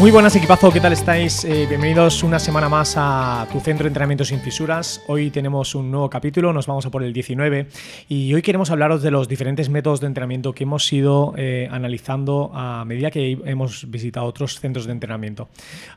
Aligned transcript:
Muy 0.00 0.12
buenas 0.12 0.36
equipazo, 0.36 0.70
¿qué 0.70 0.80
tal 0.80 0.92
estáis? 0.92 1.44
Eh, 1.44 1.66
bienvenidos 1.68 2.22
una 2.22 2.38
semana 2.38 2.68
más 2.68 2.94
a 2.96 3.48
tu 3.50 3.58
centro 3.58 3.82
de 3.82 3.88
entrenamiento 3.88 4.24
sin 4.24 4.38
fisuras. 4.38 5.02
Hoy 5.08 5.30
tenemos 5.30 5.74
un 5.74 5.90
nuevo 5.90 6.08
capítulo, 6.08 6.52
nos 6.52 6.68
vamos 6.68 6.86
a 6.86 6.90
por 6.90 7.02
el 7.02 7.12
19 7.12 7.66
y 8.08 8.32
hoy 8.32 8.40
queremos 8.40 8.70
hablaros 8.70 9.02
de 9.02 9.10
los 9.10 9.26
diferentes 9.26 9.68
métodos 9.68 10.00
de 10.00 10.06
entrenamiento 10.06 10.52
que 10.52 10.62
hemos 10.62 10.92
ido 10.92 11.34
eh, 11.36 11.68
analizando 11.72 12.52
a 12.54 12.84
medida 12.84 13.10
que 13.10 13.38
hemos 13.44 13.90
visitado 13.90 14.26
otros 14.26 14.60
centros 14.60 14.86
de 14.86 14.92
entrenamiento. 14.92 15.48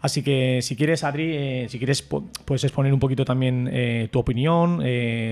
Así 0.02 0.24
que 0.24 0.62
si 0.63 0.76
quieres, 0.76 1.04
Adri, 1.04 1.36
eh, 1.36 1.68
si 1.70 1.77
quieres 1.77 2.02
puedes 2.02 2.63
exponer 2.63 2.91
un 2.96 2.99
poquito 2.99 3.24
también 3.24 4.10
tu 4.12 4.18
opinión, 4.18 4.77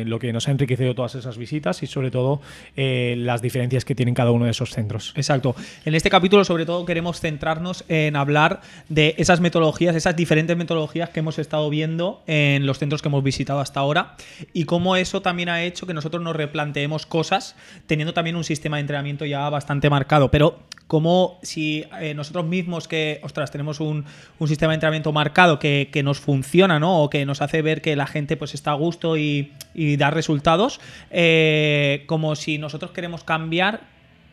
lo 0.08 0.20
que 0.20 0.32
nos 0.32 0.48
ha 0.48 0.52
enriquecido 0.52 0.94
todas 0.94 1.16
esas 1.16 1.40
visitas 1.40 1.82
y 1.82 1.88
sobre 1.88 2.12
todo 2.12 2.40
las 2.76 3.42
diferencias 3.42 3.84
que 3.84 3.96
tienen 3.96 4.14
cada 4.14 4.30
uno 4.30 4.46
de 4.46 4.52
esos 4.52 4.70
centros. 4.70 5.12
Exacto. 5.16 5.56
En 5.86 5.96
este 5.96 6.12
capítulo 6.12 6.46
sobre 6.46 6.68
todo 6.68 6.86
queremos 6.86 7.20
centrarnos 7.20 7.84
en 7.88 8.16
hablar 8.16 8.59
de 8.88 9.16
esas 9.18 9.40
metodologías, 9.40 9.96
esas 9.96 10.16
diferentes 10.16 10.56
metodologías 10.58 11.10
que 11.10 11.20
hemos 11.20 11.40
estado 11.40 11.70
viendo 11.70 12.22
en 12.28 12.66
los 12.66 12.80
centros 12.80 13.02
que 13.02 13.08
hemos 13.08 13.24
visitado 13.24 13.60
hasta 13.60 13.80
ahora 13.80 14.16
y 14.54 14.66
cómo 14.66 14.96
eso 14.96 15.22
también 15.22 15.50
ha 15.50 15.64
hecho 15.64 15.86
que 15.86 15.94
nosotros 15.94 16.24
nos 16.24 16.36
replanteemos 16.36 17.06
cosas 17.06 17.56
teniendo 17.88 18.14
también 18.14 18.36
un 18.36 18.44
sistema 18.44 18.78
de 18.78 18.82
entrenamiento 18.82 19.26
ya 19.26 19.50
bastante 19.50 19.90
marcado. 19.90 20.32
Pero 20.32 20.60
como 20.90 21.38
si 21.44 21.86
eh, 22.02 22.16
nosotros 22.16 22.48
mismos 22.48 22.88
que, 22.88 23.20
ostras, 23.22 23.52
tenemos 23.52 23.80
un, 23.80 24.06
sistema 24.48 24.72
de 24.72 24.76
entrenamiento 24.76 25.12
marcado 25.12 25.60
que, 25.60 26.02
nos 26.04 26.20
funciona, 26.20 26.80
¿no? 26.80 27.04
O 27.04 27.12
que 27.12 27.28
nos 27.28 27.44
hace 27.44 27.62
ver 27.62 27.84
que 27.84 27.96
la 27.96 28.08
gente 28.08 28.38
pues 28.38 28.56
está 28.56 28.72
a 28.72 28.74
gusto 28.74 29.16
y, 29.16 29.52
da 29.98 30.10
resultados, 30.10 30.82
eh, 31.12 32.06
como 32.08 32.36
si 32.36 32.58
nosotros 32.58 32.90
queremos 32.90 33.24
cambiar, 33.24 33.82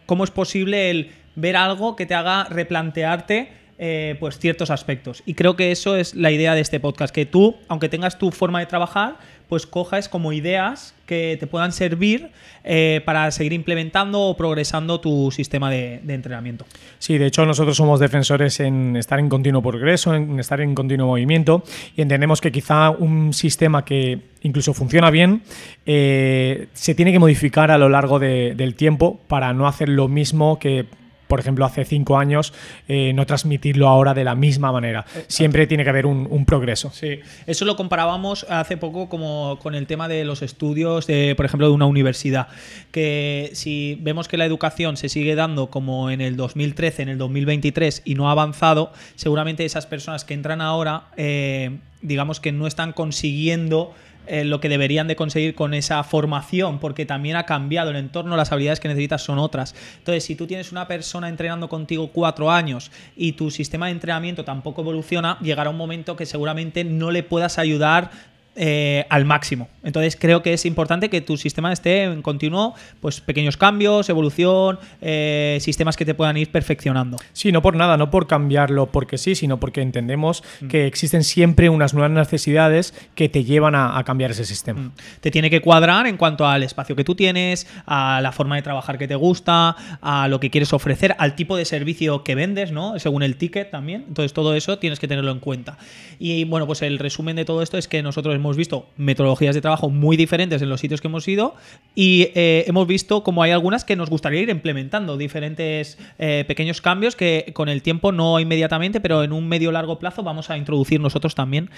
¿cómo 0.07 0.25
es 0.25 0.31
posible 0.31 0.91
el 0.91 1.13
ver 1.35 1.57
algo 1.57 1.95
que 1.95 2.07
te 2.07 2.15
haga 2.15 2.45
replantearte 2.45 3.53
eh, 3.79 4.17
pues 4.21 4.39
ciertos 4.39 4.71
aspectos. 4.71 5.23
Y 5.27 5.35
creo 5.35 5.57
que 5.57 5.71
eso 5.71 5.97
es 5.97 6.15
la 6.15 6.31
idea 6.31 6.55
de 6.55 6.61
este 6.61 6.81
podcast, 6.81 7.15
que 7.15 7.27
tú, 7.27 7.57
aunque 7.69 7.89
tengas 7.89 8.19
tu 8.19 8.31
forma 8.31 8.61
de 8.61 8.67
trabajar, 8.67 9.17
pues 9.49 9.67
cojas 9.67 10.09
como 10.09 10.33
ideas 10.33 10.95
que 11.07 11.37
te 11.39 11.47
puedan 11.47 11.73
servir 11.73 12.31
eh, 12.65 13.01
para 13.05 13.31
seguir 13.31 13.53
implementando 13.53 14.23
o 14.23 14.37
progresando 14.37 15.01
tu 15.01 15.31
sistema 15.31 15.71
de, 15.71 16.01
entrenamiento. 16.09 16.67
Sí, 16.99 17.17
de 17.17 17.27
hecho 17.27 17.47
nosotros 17.47 17.77
somos 17.77 18.01
defensores 18.01 18.59
en 18.61 18.97
estar 18.97 19.21
en 19.21 19.29
continuo 19.29 19.63
progreso, 19.63 20.15
en 20.15 20.41
estar 20.41 20.61
en 20.61 20.75
continuo 20.75 21.07
movimiento 21.07 21.63
y 21.95 22.03
entendemos 22.03 22.41
que 22.41 22.51
quizá 22.51 22.91
un 22.91 23.33
sistema 23.33 23.85
que 23.85 24.21
incluso 24.43 24.75
funciona 24.75 25.11
bien 25.11 25.43
eh, 25.85 26.69
se 26.73 26.95
tiene 26.95 27.13
que 27.13 27.19
modificar 27.19 27.71
a 27.71 27.79
lo 27.79 27.89
largo 27.89 28.19
del 28.19 28.75
tiempo 28.75 29.21
para 29.29 29.53
no 29.53 29.69
hacer 29.69 29.89
lo 29.89 30.09
mismo 30.09 30.59
que 30.59 30.87
por 31.27 31.41
ejemplo, 31.41 31.65
hace 31.65 31.85
cinco 31.85 32.19
años, 32.19 32.53
eh, 32.89 33.13
no 33.15 33.27
transmitirlo 33.27 33.89
ahora 33.89 34.15
de 34.15 34.25
la 34.25 34.35
misma 34.35 34.73
manera. 34.73 35.05
Siempre 35.29 35.67
tiene 35.67 35.85
que 35.85 35.91
haber 35.91 36.07
un, 36.07 36.47
progreso. 36.47 36.91
Sí, 36.93 37.19
eso 37.47 37.65
lo 37.65 37.77
comparábamos 37.77 38.47
hace 38.49 38.77
poco 38.77 39.09
como 39.09 39.59
con 39.61 39.75
el 39.75 39.87
tema 39.87 40.07
de 40.07 40.25
los 40.25 40.43
estudios, 40.43 41.07
de, 41.07 41.35
por 41.35 41.45
ejemplo, 41.45 41.67
de 41.67 41.75
una 41.75 41.87
universidad. 41.87 42.49
Que 42.93 43.51
si 43.55 43.99
vemos 44.01 44.29
que 44.29 44.37
la 44.37 44.45
educación 44.45 44.97
se 44.97 45.09
sigue 45.09 45.35
dando 45.35 45.69
como 45.69 46.11
en 46.11 46.21
el 46.21 46.37
2013, 46.37 47.03
en 47.03 47.09
el 47.09 47.19
2023 47.19 48.03
y 48.05 48.15
no 48.15 48.29
ha 48.29 48.33
avanzado, 48.33 48.93
seguramente 49.17 49.65
esas 49.65 49.87
personas 49.87 50.25
que 50.25 50.35
entran 50.35 50.61
ahora, 50.61 51.09
eh, 51.17 51.79
digamos 52.03 52.39
que 52.39 52.53
no 52.53 52.67
están 52.67 52.93
consiguiendo 52.93 53.95
eh, 54.27 54.45
lo 54.45 54.61
que 54.61 54.69
deberían 54.69 55.09
de 55.09 55.17
conseguir 55.17 55.55
con 55.55 55.75
esa 55.75 56.03
formación, 56.05 56.79
porque 56.79 57.07
también 57.07 57.37
ha 57.37 57.45
cambiado 57.45 57.91
el 57.91 57.97
entorno, 57.97 58.37
las 58.37 58.53
habilidades 58.53 58.81
que 58.81 58.89
necesitas 58.89 59.23
son 59.23 59.39
otras. 59.39 59.75
Entonces, 59.99 60.25
si 60.25 60.37
tú 60.37 60.47
tienes 60.47 60.73
una 60.73 60.89
persona 60.89 61.29
entrenando 61.29 61.69
contigo 61.69 62.11
cuatro 62.13 62.51
años 62.51 62.91
y 63.17 63.33
tu 63.33 63.51
sistema 63.51 63.87
de 63.87 63.93
entrenamiento 63.93 64.45
tampoco 64.45 64.83
evoluciona, 64.83 65.39
llegará 65.41 65.71
un 65.71 65.77
momento 65.77 66.17
que 66.17 66.27
seguramente 66.27 66.85
no 66.85 67.11
le 67.11 67.23
puedas 67.23 67.59
ayudar 67.59 68.11
eh, 68.59 69.05
al 69.11 69.27
máximo. 69.27 69.69
Entonces 69.85 70.17
creo 70.17 70.43
que 70.43 70.55
es 70.55 70.65
importante 70.65 71.11
que 71.11 71.21
tu 71.21 71.37
sistema 71.37 71.71
esté 71.73 72.05
en 72.05 72.23
continuo, 72.23 72.75
pues 73.01 73.21
pequeños 73.21 73.59
cambios, 73.59 74.09
evolución, 74.09 74.79
eh, 75.03 75.59
sistemas 75.61 75.95
que 75.95 76.07
te 76.07 76.15
puedan 76.15 76.39
ir 76.39 76.51
perfeccionando. 76.51 77.19
Sí, 77.35 77.53
no 77.53 77.61
por 77.61 77.77
nada, 77.77 77.99
no 77.99 78.11
por 78.11 78.27
cambiarlo 78.27 78.87
porque 78.87 79.19
sí, 79.19 79.35
sino 79.35 79.61
porque 79.61 79.83
entendemos 79.83 80.43
mm. 80.63 80.69
que 80.69 80.87
existen 80.87 81.23
siempre 81.23 81.69
unas 81.69 81.93
nuevas 81.93 82.13
necesidades 82.13 82.95
que 83.15 83.29
te 83.29 83.45
llevan 83.45 83.75
a, 83.75 84.03
cambiar 84.07 84.31
ese 84.31 84.47
sistema. 84.47 84.81
Mm. 84.81 84.93
Te 85.21 85.31
tiene 85.31 85.51
que 85.51 85.61
cuadrar 85.61 86.07
en 86.07 86.17
cuanto 86.17 86.47
al 86.47 86.63
espacio 86.63 86.97
que 86.97 87.05
tú 87.05 87.15
tienes, 87.15 87.67
a 87.85 88.21
la 88.23 88.33
forma 88.33 88.57
de 88.57 88.63
trabajar 88.63 88.97
que 88.97 89.07
te 89.07 89.17
gusta, 89.17 89.77
a 90.01 90.29
lo 90.29 90.41
que 90.41 90.49
quieres 90.49 90.73
ofrecer, 90.73 91.15
al 91.19 91.35
tipo 91.35 91.59
de 91.59 91.67
servicio 91.67 92.25
que 92.25 92.35
vendes, 92.35 92.73
¿no? 92.73 92.99
Según 92.99 93.23
el 93.23 93.37
ticket 93.37 93.71
también. 93.71 94.05
Entonces 94.09 94.33
todo 94.33 94.55
eso 94.55 94.79
tienes 94.79 94.99
que 94.99 95.09
tenerlo 95.09 95.31
en 95.31 95.41
cuenta. 95.41 95.77
Y 96.19 96.45
bueno, 96.45 96.67
pues 96.67 96.81
el 96.81 96.99
resumen 96.99 97.37
de 97.37 97.45
todo 97.45 97.61
esto 97.61 97.77
es 97.77 97.87
que 97.87 98.03
nosotros 98.03 98.35
hemos 98.35 98.46
hemos 98.47 98.57
visto 98.57 98.87
metodologías 98.97 99.55
de 99.55 99.61
trabajo 99.61 99.91
muy 99.91 100.17
diferentes 100.17 100.63
en 100.63 100.69
los 100.69 100.81
sitios 100.81 101.01
que 101.01 101.09
hemos 101.09 101.27
ido 101.29 101.55
y 101.95 102.31
eh, 102.35 102.65
hemos 102.67 102.87
visto 102.87 103.23
como 103.23 103.43
hay 103.43 103.51
algunas 103.51 103.85
que 103.85 103.97
nos 103.97 104.09
gustaría 104.09 104.41
ir 104.41 104.49
implementando, 104.49 105.17
diferentes 105.17 105.99
eh, 106.19 106.45
pequeños 106.47 106.81
cambios 106.81 107.17
que 107.17 107.51
con 107.53 107.69
el 107.69 107.83
tiempo 107.83 108.13
no 108.13 108.41
inmediatamente, 108.41 109.01
pero 109.01 109.25
en 109.25 109.33
un 109.33 109.49
medio 109.49 109.73
largo 109.73 109.99
plazo 109.99 110.23
vamos 110.23 110.51
a 110.51 110.57
introducir 110.57 111.01
nosotros 111.01 111.35
también. 111.35 111.71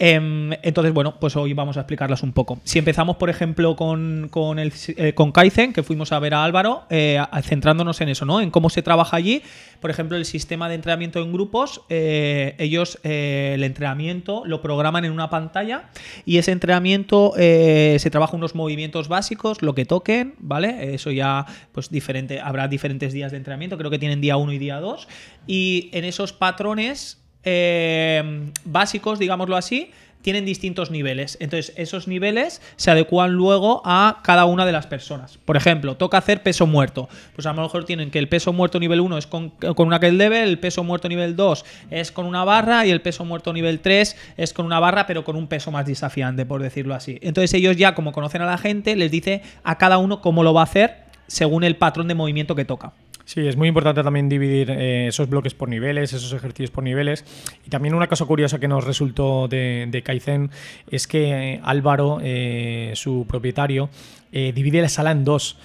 Em, 0.00 0.52
entonces, 0.62 0.94
bueno, 0.94 1.18
pues 1.18 1.34
hoy 1.34 1.54
vamos 1.54 1.76
a 1.76 1.80
explicarlas 1.80 2.22
un 2.22 2.32
poco. 2.32 2.60
Si 2.62 2.78
empezamos, 2.78 3.16
por 3.16 3.30
ejemplo, 3.30 3.74
con, 3.74 4.28
con, 4.30 4.58
eh, 4.60 5.14
Kaizen, 5.34 5.72
que 5.72 5.82
fuimos 5.82 6.12
a 6.12 6.20
ver 6.20 6.34
a 6.34 6.44
Álvaro, 6.44 6.84
eh, 6.88 7.20
centrándonos 7.42 8.00
en 8.00 8.08
eso, 8.08 8.24
¿no? 8.24 8.40
En 8.40 8.50
cómo 8.50 8.70
se 8.70 8.82
trabaja 8.82 9.16
allí. 9.16 9.42
Por 9.80 9.90
ejemplo, 9.90 10.16
el 10.16 10.24
sistema 10.24 10.68
de 10.68 10.76
entrenamiento 10.76 11.20
en 11.20 11.32
grupos, 11.32 11.82
eh, 11.88 12.54
ellos 12.58 12.98
el 13.02 13.62
entrenamiento 13.62 14.42
lo 14.44 14.60
programan 14.60 15.04
en 15.04 15.12
una 15.12 15.30
pantalla 15.30 15.90
y 16.24 16.38
ese 16.38 16.52
entrenamiento 16.52 17.32
se 17.36 18.08
trabaja 18.10 18.36
unos 18.36 18.54
movimientos 18.54 19.08
básicos, 19.08 19.62
lo 19.62 19.74
que 19.74 19.84
toquen, 19.84 20.34
¿vale? 20.38 20.94
Eso 20.94 21.10
ya, 21.10 21.46
pues 21.72 21.90
diferente, 21.90 22.40
habrá 22.40 22.66
diferentes 22.68 23.12
días 23.12 23.30
de 23.30 23.38
entrenamiento, 23.38 23.78
creo 23.78 23.90
que 23.90 23.98
tienen 23.98 24.20
día 24.20 24.36
1 24.36 24.52
y 24.52 24.58
día 24.58 24.80
2. 24.80 25.08
Y 25.46 25.90
en 25.92 26.04
esos 26.04 26.32
patrones 26.32 27.18
eh, 27.44 28.50
básicos, 28.64 29.18
digámoslo 29.18 29.56
así, 29.56 29.90
tienen 30.22 30.44
distintos 30.44 30.90
niveles. 30.90 31.36
Entonces, 31.40 31.72
esos 31.76 32.08
niveles 32.08 32.60
se 32.76 32.90
adecuan 32.90 33.32
luego 33.32 33.82
a 33.84 34.20
cada 34.22 34.44
una 34.44 34.66
de 34.66 34.72
las 34.72 34.86
personas. 34.86 35.38
Por 35.44 35.56
ejemplo, 35.56 35.96
toca 35.96 36.18
hacer 36.18 36.42
peso 36.42 36.66
muerto. 36.66 37.08
Pues 37.34 37.46
a 37.46 37.52
lo 37.52 37.62
mejor 37.62 37.84
tienen 37.84 38.10
que 38.10 38.18
el 38.18 38.28
peso 38.28 38.52
muerto 38.52 38.80
nivel 38.80 39.00
1 39.00 39.18
es 39.18 39.26
con, 39.26 39.52
una 39.78 39.98
level, 39.98 40.48
el 40.48 40.58
peso 40.58 40.84
muerto 40.84 41.08
nivel 41.08 41.36
2 41.36 41.64
es 41.90 42.12
con 42.12 42.26
una 42.26 42.44
barra 42.44 42.84
y 42.84 42.90
el 42.90 43.00
peso 43.00 43.24
muerto 43.24 43.52
nivel 43.52 43.80
3 43.80 44.16
es 44.36 44.52
con 44.52 44.66
una 44.66 44.80
barra, 44.80 45.06
pero 45.06 45.24
con 45.24 45.36
un 45.36 45.46
peso 45.46 45.70
más 45.70 45.86
desafiante, 45.86 46.44
por 46.44 46.62
decirlo 46.62 46.94
así. 46.94 47.18
Entonces, 47.22 47.54
ellos 47.54 47.76
ya, 47.76 47.94
como 47.94 48.12
conocen 48.12 48.42
a 48.42 48.46
la 48.46 48.58
gente, 48.58 48.96
les 48.96 49.10
dice 49.10 49.42
a 49.64 49.78
cada 49.78 49.98
uno 49.98 50.20
cómo 50.20 50.42
lo 50.42 50.52
va 50.52 50.62
a 50.62 50.64
hacer 50.64 51.08
según 51.26 51.62
el 51.62 51.76
patrón 51.76 52.08
de 52.08 52.14
movimiento 52.14 52.54
que 52.54 52.64
toca. 52.64 52.92
Sí, 53.28 53.46
es 53.46 53.58
muy 53.58 53.68
importante 53.68 54.02
también 54.02 54.30
dividir 54.30 54.70
eh, 54.70 55.08
esos 55.08 55.28
bloques 55.28 55.52
por 55.52 55.68
niveles, 55.68 56.14
esos 56.14 56.32
ejercicios 56.32 56.70
por 56.70 56.82
niveles. 56.82 57.26
Y 57.66 57.68
también 57.68 57.94
una 57.94 58.06
cosa 58.06 58.24
curiosa 58.24 58.58
que 58.58 58.68
nos 58.68 58.84
resultó 58.84 59.48
de, 59.48 60.02
Kaizen 60.02 60.50
es 60.90 61.06
que 61.06 61.56
eh, 61.56 61.60
Álvaro, 61.62 62.20
eh, 62.22 62.92
su 62.94 63.26
propietario, 63.28 63.90
divide 64.32 64.80
la 64.80 64.88
sala 64.88 65.10
en 65.10 65.24
dos. 65.24 65.58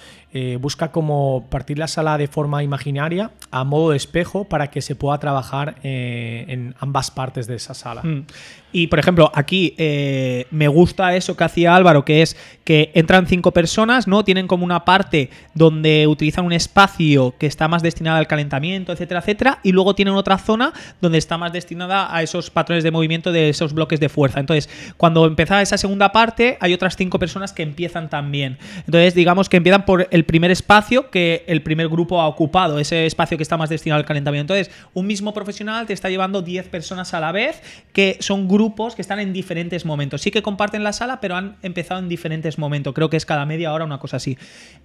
Busca 0.60 0.90
como 0.90 1.46
partir 1.48 1.78
la 1.78 1.86
sala 1.86 2.18
de 2.18 2.26
forma 2.26 2.62
imaginaria 2.62 3.30
a 3.50 3.62
modo 3.64 3.90
de 3.90 3.96
espejo 3.96 4.44
para 4.44 4.68
que 4.68 4.82
se 4.82 4.96
pueda 4.96 5.18
trabajar 5.18 5.76
en 5.82 6.74
ambas 6.80 7.10
partes 7.10 7.46
de 7.46 7.54
esa 7.56 7.74
sala. 7.74 8.02
Mm. 8.02 8.26
Y, 8.74 8.88
por 8.88 8.98
ejemplo, 8.98 9.30
aquí 9.32 9.72
eh, 9.78 10.48
me 10.50 10.66
gusta 10.66 11.14
eso 11.14 11.36
que 11.36 11.44
hacía 11.44 11.76
Álvaro, 11.76 12.04
que 12.04 12.22
es 12.22 12.36
que 12.64 12.90
entran 12.94 13.28
cinco 13.28 13.52
personas, 13.52 14.08
¿no? 14.08 14.24
Tienen 14.24 14.48
como 14.48 14.64
una 14.64 14.84
parte 14.84 15.30
donde 15.54 16.08
utilizan 16.08 16.44
un 16.44 16.52
espacio 16.52 17.36
que 17.38 17.46
está 17.46 17.68
más 17.68 17.84
destinado 17.84 18.18
al 18.18 18.26
calentamiento, 18.26 18.90
etcétera, 18.90 19.20
etcétera, 19.20 19.60
y 19.62 19.70
luego 19.70 19.94
tienen 19.94 20.14
otra 20.14 20.38
zona 20.38 20.72
donde 21.00 21.18
está 21.18 21.38
más 21.38 21.52
destinada 21.52 22.12
a 22.12 22.24
esos 22.24 22.50
patrones 22.50 22.82
de 22.82 22.90
movimiento 22.90 23.30
de 23.30 23.48
esos 23.48 23.74
bloques 23.74 24.00
de 24.00 24.08
fuerza. 24.08 24.40
Entonces, 24.40 24.68
cuando 24.96 25.24
empieza 25.24 25.62
esa 25.62 25.78
segunda 25.78 26.10
parte, 26.10 26.58
hay 26.60 26.74
otras 26.74 26.96
cinco 26.96 27.20
personas 27.20 27.52
que 27.52 27.62
empiezan 27.62 28.10
también. 28.10 28.58
Entonces, 28.78 29.14
digamos 29.14 29.48
que 29.48 29.58
empiezan 29.58 29.84
por 29.84 30.08
el 30.10 30.23
primer 30.24 30.50
espacio 30.50 31.10
que 31.10 31.44
el 31.46 31.62
primer 31.62 31.88
grupo 31.88 32.20
ha 32.20 32.26
ocupado, 32.26 32.78
ese 32.78 33.06
espacio 33.06 33.36
que 33.36 33.42
está 33.42 33.56
más 33.56 33.68
destinado 33.68 33.98
al 33.98 34.06
calentamiento. 34.06 34.54
Entonces, 34.54 34.74
un 34.92 35.06
mismo 35.06 35.32
profesional 35.32 35.86
te 35.86 35.92
está 35.92 36.10
llevando 36.10 36.42
10 36.42 36.68
personas 36.68 37.14
a 37.14 37.20
la 37.20 37.32
vez, 37.32 37.62
que 37.92 38.16
son 38.20 38.48
grupos 38.48 38.94
que 38.94 39.02
están 39.02 39.20
en 39.20 39.32
diferentes 39.32 39.84
momentos. 39.84 40.20
Sí 40.20 40.30
que 40.30 40.42
comparten 40.42 40.84
la 40.84 40.92
sala, 40.92 41.20
pero 41.20 41.36
han 41.36 41.56
empezado 41.62 42.00
en 42.00 42.08
diferentes 42.08 42.58
momentos. 42.58 42.94
Creo 42.94 43.10
que 43.10 43.16
es 43.16 43.26
cada 43.26 43.46
media 43.46 43.72
hora 43.72 43.84
una 43.84 43.98
cosa 43.98 44.16
así. 44.16 44.38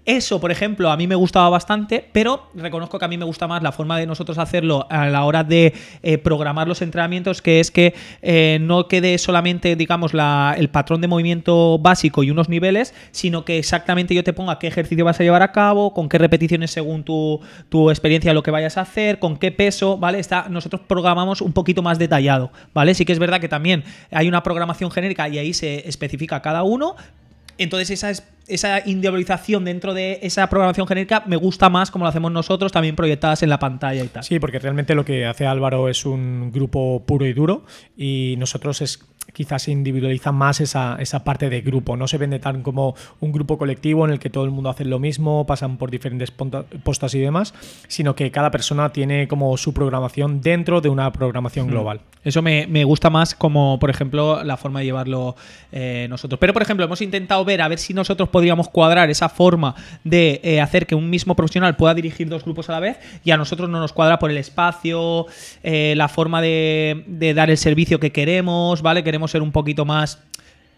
Eso, 0.05 0.39
por 0.39 0.51
ejemplo, 0.51 0.91
a 0.91 0.97
mí 0.97 1.07
me 1.07 1.15
gustaba 1.15 1.49
bastante, 1.49 2.07
pero 2.11 2.49
reconozco 2.55 2.97
que 2.99 3.05
a 3.05 3.07
mí 3.07 3.17
me 3.17 3.25
gusta 3.25 3.47
más 3.47 3.61
la 3.61 3.71
forma 3.71 3.97
de 3.97 4.05
nosotros 4.05 4.37
hacerlo 4.37 4.87
a 4.89 5.07
la 5.07 5.23
hora 5.23 5.43
de 5.43 5.73
eh, 6.01 6.17
programar 6.17 6.67
los 6.67 6.81
entrenamientos, 6.81 7.41
que 7.41 7.59
es 7.59 7.71
que 7.71 7.93
eh, 8.21 8.57
no 8.61 8.87
quede 8.87 9.17
solamente, 9.17 9.75
digamos, 9.75 10.13
la, 10.13 10.55
el 10.57 10.69
patrón 10.69 11.01
de 11.01 11.07
movimiento 11.07 11.77
básico 11.79 12.23
y 12.23 12.31
unos 12.31 12.49
niveles, 12.49 12.93
sino 13.11 13.45
que 13.45 13.57
exactamente 13.57 14.15
yo 14.15 14.23
te 14.23 14.33
ponga 14.33 14.59
qué 14.59 14.67
ejercicio 14.67 15.05
vas 15.05 15.19
a 15.19 15.23
llevar 15.29 15.43
a 15.43 15.51
cabo, 15.51 15.93
con 15.93 16.09
qué 16.09 16.17
repeticiones 16.17 16.71
según 16.71 17.03
tu, 17.03 17.39
tu 17.69 17.89
experiencia 17.89 18.33
lo 18.33 18.43
que 18.43 18.51
vayas 18.51 18.77
a 18.77 18.81
hacer, 18.81 19.19
con 19.19 19.37
qué 19.37 19.51
peso, 19.51 19.97
¿vale? 19.97 20.19
Está, 20.19 20.47
nosotros 20.49 20.81
programamos 20.87 21.41
un 21.41 21.53
poquito 21.53 21.81
más 21.81 21.99
detallado, 21.99 22.51
¿vale? 22.73 22.93
Sí 22.93 23.05
que 23.05 23.13
es 23.13 23.19
verdad 23.19 23.39
que 23.39 23.49
también 23.49 23.83
hay 24.11 24.27
una 24.27 24.43
programación 24.43 24.91
genérica 24.91 25.29
y 25.29 25.37
ahí 25.37 25.53
se 25.53 25.87
especifica 25.87 26.41
cada 26.41 26.63
uno, 26.63 26.95
entonces 27.59 27.91
esa, 27.91 28.23
esa 28.47 28.79
individualización 28.87 29.65
dentro 29.65 29.93
de 29.93 30.19
esa 30.23 30.47
programación 30.49 30.87
genérica 30.87 31.23
me 31.27 31.35
gusta 31.35 31.69
más 31.69 31.91
como 31.91 32.05
lo 32.05 32.09
hacemos 32.09 32.31
nosotros, 32.31 32.71
también 32.71 32.95
proyectadas 32.95 33.43
en 33.43 33.49
la 33.49 33.59
pantalla 33.59 34.01
y 34.01 34.07
tal. 34.07 34.23
Sí, 34.23 34.39
porque 34.39 34.59
realmente 34.59 34.95
lo 34.95 35.03
que 35.03 35.25
hace 35.25 35.45
Álvaro 35.45 35.89
es 35.89 36.05
un 36.05 36.51
grupo 36.53 37.03
puro 37.05 37.25
y 37.25 37.33
duro 37.33 37.65
y 37.97 38.35
nosotros 38.37 38.81
es 38.81 39.05
quizás 39.33 39.63
se 39.63 39.71
individualiza 39.71 40.31
más 40.31 40.61
esa, 40.61 40.97
esa, 40.99 41.23
parte 41.23 41.49
de 41.49 41.61
grupo. 41.61 41.97
No 41.97 42.07
se 42.07 42.17
vende 42.17 42.39
tan 42.39 42.61
como 42.61 42.95
un 43.19 43.31
grupo 43.31 43.57
colectivo 43.57 44.05
en 44.05 44.11
el 44.11 44.19
que 44.19 44.29
todo 44.29 44.43
el 44.45 44.51
mundo 44.51 44.69
hace 44.69 44.85
lo 44.85 44.99
mismo, 44.99 45.45
pasan 45.45 45.77
por 45.77 45.91
diferentes 45.91 46.31
postas 46.31 47.13
y 47.15 47.19
demás, 47.19 47.53
sino 47.87 48.15
que 48.15 48.31
cada 48.31 48.51
persona 48.51 48.89
tiene 48.91 49.27
como 49.27 49.55
su 49.57 49.73
programación 49.73 50.41
dentro 50.41 50.81
de 50.81 50.89
una 50.89 51.11
programación 51.11 51.67
global. 51.67 52.01
Eso 52.23 52.41
me, 52.41 52.83
gusta 52.83 53.09
más 53.09 53.33
como, 53.33 53.79
por 53.79 53.89
ejemplo, 53.89 54.43
la 54.43 54.57
forma 54.57 54.79
de 54.79 54.85
llevarlo 54.85 55.35
eh, 55.71 56.07
nosotros. 56.09 56.37
Pero, 56.39 56.53
por 56.53 56.61
ejemplo, 56.61 56.85
hemos 56.85 57.01
intentado 57.01 57.45
ver 57.45 57.61
a 57.61 57.67
ver 57.67 57.79
si 57.79 57.93
nosotros 57.93 58.27
podríamos 58.27 58.67
cuadrar 58.67 59.09
esa 59.09 59.29
forma 59.29 59.75
de 60.03 60.41
eh, 60.43 60.59
hacer 60.59 60.85
que 60.85 60.95
un 60.95 61.09
mismo 61.09 61.35
profesional 61.35 61.77
pueda 61.77 61.93
dirigir 61.93 62.27
dos 62.27 62.43
grupos 62.43 62.69
a 62.69 62.73
la 62.73 62.81
vez 62.81 62.99
y 63.23 63.31
a 63.31 63.37
nosotros 63.37 63.69
no 63.69 63.79
nos 63.79 63.93
cuadra 63.93 64.19
por 64.19 64.31
el 64.31 64.37
espacio, 64.37 65.27
eh, 65.63 65.93
la 65.95 66.09
forma 66.09 66.41
de, 66.41 67.03
de 67.07 67.33
dar 67.33 67.49
el 67.49 67.57
servicio 67.57 67.99
que 67.99 68.11
queremos, 68.11 68.81
¿vale? 68.81 69.03
Queremos 69.03 69.18
ser 69.27 69.41
un 69.41 69.51
poquito 69.51 69.85
más 69.85 70.23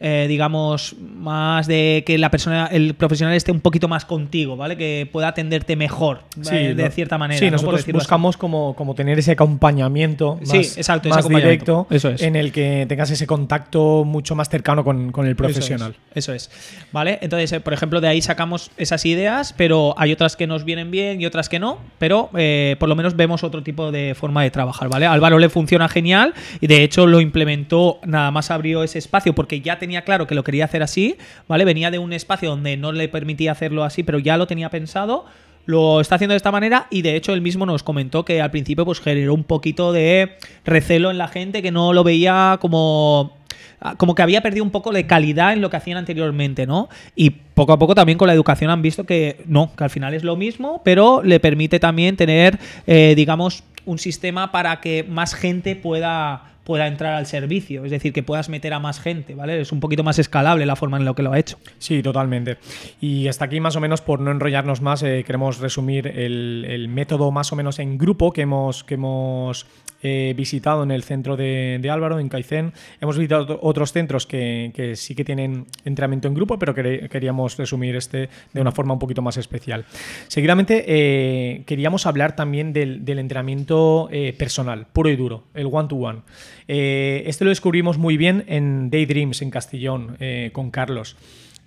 eh, 0.04 0.26
digamos, 0.28 0.96
más 1.00 1.68
de 1.68 2.04
que 2.08 2.18
la 2.18 2.32
persona, 2.32 2.66
el 2.72 2.96
profesional 2.96 3.36
esté 3.36 3.52
un 3.52 3.60
poquito 3.60 3.88
más 3.88 4.04
contigo, 4.04 4.58
¿vale? 4.58 4.76
Que 4.76 5.08
pueda 5.12 5.28
atenderte 5.28 5.76
mejor, 5.76 6.24
de 6.36 6.90
cierta 6.90 7.20
manera. 7.20 7.40
Sí, 7.40 7.52
nosotros 7.52 7.86
buscamos 7.86 8.36
como, 8.36 8.76
como, 8.76 8.96
tener 8.96 9.20
ese 9.20 9.34
acompañamiento 9.34 10.40
más, 10.44 10.76
exacto, 10.76 11.10
más 11.10 11.30
directo 11.30 11.88
en 11.92 12.36
el 12.36 12.52
que 12.52 12.88
tengas 12.90 13.12
ese 13.12 13.28
contacto 13.28 14.04
mucho 14.04 14.34
más 14.34 14.50
cercano 14.50 14.84
con, 14.84 15.12
el 15.28 15.36
profesional. 15.36 15.96
Eso 16.16 16.34
es, 16.34 16.50
¿Vale? 16.92 17.20
Entonces, 17.22 17.52
eh, 17.54 17.60
por 17.60 17.74
ejemplo, 17.74 18.02
de 18.02 18.08
ahí 18.08 18.24
sacamos 18.24 18.72
esas 18.78 19.06
ideas, 19.06 19.54
pero 19.56 19.94
hay 19.98 20.12
otras 20.12 20.36
que 20.36 20.48
nos 20.48 20.66
vienen 20.66 20.90
bien 20.90 21.22
y 21.22 21.28
otras 21.28 21.48
que 21.48 21.60
no, 21.60 21.78
pero 22.00 22.32
eh, 22.36 22.76
por 22.80 22.90
lo 22.90 22.96
menos 22.96 23.16
vemos 23.16 23.44
otro 23.44 23.62
tipo 23.62 23.92
de 23.92 24.16
forma 24.16 24.42
de 24.42 24.50
trabajar, 24.50 24.90
¿vale? 24.90 25.06
Álvaro 25.06 25.38
le 25.38 25.50
funciona 25.50 25.88
genial 25.88 26.34
y 26.60 26.66
de 26.66 26.84
hecho 26.84 27.06
lo 27.06 27.22
implementó, 27.22 28.00
nada 28.04 28.32
más 28.32 28.50
abrió 28.50 28.84
ese 28.84 28.98
espacio 28.98 29.36
porque 29.36 29.62
ya 29.62 29.78
tenía 29.78 29.91
claro 30.04 30.28
que 30.28 30.36
lo 30.36 30.44
quería 30.44 30.66
hacer 30.66 30.82
así, 30.82 31.18
¿vale? 31.48 31.66
Venía 31.66 31.92
de 31.92 32.00
un 32.00 32.14
espacio 32.14 32.50
donde 32.50 32.78
no 32.78 32.94
le 32.94 33.10
permitía 33.10 33.52
hacerlo 33.52 33.84
así, 33.84 34.04
pero 34.04 34.18
ya 34.18 34.38
lo 34.38 34.48
tenía 34.48 34.70
pensado. 34.70 35.26
Lo 35.66 36.02
está 36.02 36.16
haciendo 36.16 36.34
de 36.34 36.38
esta 36.38 36.52
manera 36.52 36.88
y 36.90 37.02
de 37.02 37.16
hecho 37.16 37.34
él 37.34 37.42
mismo 37.42 37.66
nos 37.66 37.84
comentó 37.84 38.26
que 38.26 38.42
al 38.42 38.50
principio 38.50 38.86
pues 38.86 39.00
generó 39.00 39.34
un 39.34 39.44
poquito 39.44 39.92
de 39.92 40.38
recelo 40.66 41.12
en 41.12 41.18
la 41.18 41.28
gente 41.28 41.62
que 41.62 41.72
no 41.72 41.94
lo 41.94 42.04
veía 42.04 42.58
como 42.62 43.38
como 43.98 44.14
que 44.14 44.22
había 44.22 44.42
perdido 44.42 44.64
un 44.64 44.70
poco 44.70 44.92
de 44.92 45.08
calidad 45.08 45.54
en 45.54 45.62
lo 45.62 45.70
que 45.70 45.78
hacían 45.78 45.98
anteriormente, 45.98 46.68
¿no? 46.68 46.88
Y 47.16 47.32
poco 47.32 47.74
a 47.74 47.80
poco 47.80 47.96
también 47.96 48.18
con 48.18 48.28
la 48.28 48.34
educación 48.34 48.70
han 48.70 48.82
visto 48.82 49.06
que 49.06 49.42
no, 49.48 49.76
que 49.76 49.84
al 49.84 49.90
final 49.90 50.14
es 50.14 50.24
lo 50.24 50.36
mismo, 50.36 50.82
pero 50.84 51.24
le 51.24 51.40
permite 51.40 51.80
también 51.80 52.16
tener, 52.16 52.60
eh, 52.86 53.14
digamos, 53.16 53.64
un 53.86 53.98
sistema 53.98 54.52
para 54.52 54.80
que 54.82 55.04
más 55.04 55.34
gente 55.34 55.76
pueda 55.76 56.51
pueda 56.64 56.88
entrar 56.88 57.14
al 57.14 57.26
servicio, 57.26 57.86
es 57.86 57.92
decir, 57.92 58.14
que 58.14 58.24
puedas 58.24 58.50
meter 58.50 58.74
a 58.74 58.80
más 58.80 59.00
gente, 59.00 59.36
¿vale? 59.36 59.62
Es 59.62 59.72
un 59.72 59.80
poquito 59.80 60.04
más 60.04 60.20
escalable 60.20 60.66
la 60.66 60.76
forma 60.76 60.98
en 60.98 61.06
la 61.06 61.14
que 61.14 61.24
lo 61.24 61.34
ha 61.34 61.40
hecho. 61.40 61.58
Sí, 61.80 62.02
totalmente. 62.02 62.58
Y 63.00 63.28
hasta 63.28 63.46
aquí 63.46 63.60
más 63.60 63.76
o 63.76 63.80
menos, 63.80 64.02
por 64.02 64.20
no 64.20 64.32
enrollarnos 64.32 64.82
más, 64.82 65.04
eh, 65.04 65.24
queremos 65.26 65.60
resumir 65.60 66.08
el, 66.08 66.66
el, 66.68 66.88
método 66.88 67.32
más 67.32 67.52
o 67.52 67.56
menos 67.56 67.80
en 67.80 67.98
grupo 67.98 68.32
que 68.32 68.42
hemos, 68.42 68.84
que 68.84 68.96
hemos 68.96 69.66
eh, 70.04 70.34
visitado 70.36 70.82
en 70.82 70.90
el 70.90 71.04
centro 71.04 71.38
de, 71.38 71.88
Álvaro, 71.92 72.18
en 72.18 72.28
Caicén. 72.28 72.74
Hemos 73.00 73.18
visitado 73.18 73.60
otros 73.62 73.92
centros 73.92 74.26
que, 74.26 74.94
sí 74.96 75.14
que 75.14 75.24
tienen 75.24 75.68
entrenamiento 75.86 76.28
en 76.28 76.34
grupo, 76.34 76.58
pero 76.58 76.74
queríamos 76.74 77.56
resumir 77.58 77.96
este 77.96 78.30
de 78.52 78.62
una 78.62 78.72
forma 78.72 78.94
un 78.94 79.00
poquito 79.00 79.22
más 79.22 79.38
especial. 79.38 79.86
Seguidamente, 80.28 80.86
eh, 80.88 81.64
queríamos 81.68 82.08
hablar 82.08 82.36
también 82.36 82.74
del, 82.74 83.08
entrenamiento 83.08 84.10
eh, 84.12 84.34
personal, 84.34 84.88
puro 84.92 85.10
y 85.10 85.16
duro, 85.16 85.44
el 85.54 85.68
one-to-one. 85.72 86.22
Este 86.68 87.44
lo 87.44 87.50
descubrimos 87.50 87.98
muy 87.98 88.18
bien 88.18 88.44
en 88.48 88.90
Daydreams, 88.90 89.42
en 89.42 89.50
Castellón, 89.50 90.18
con 90.52 90.72
Carlos. 90.72 91.18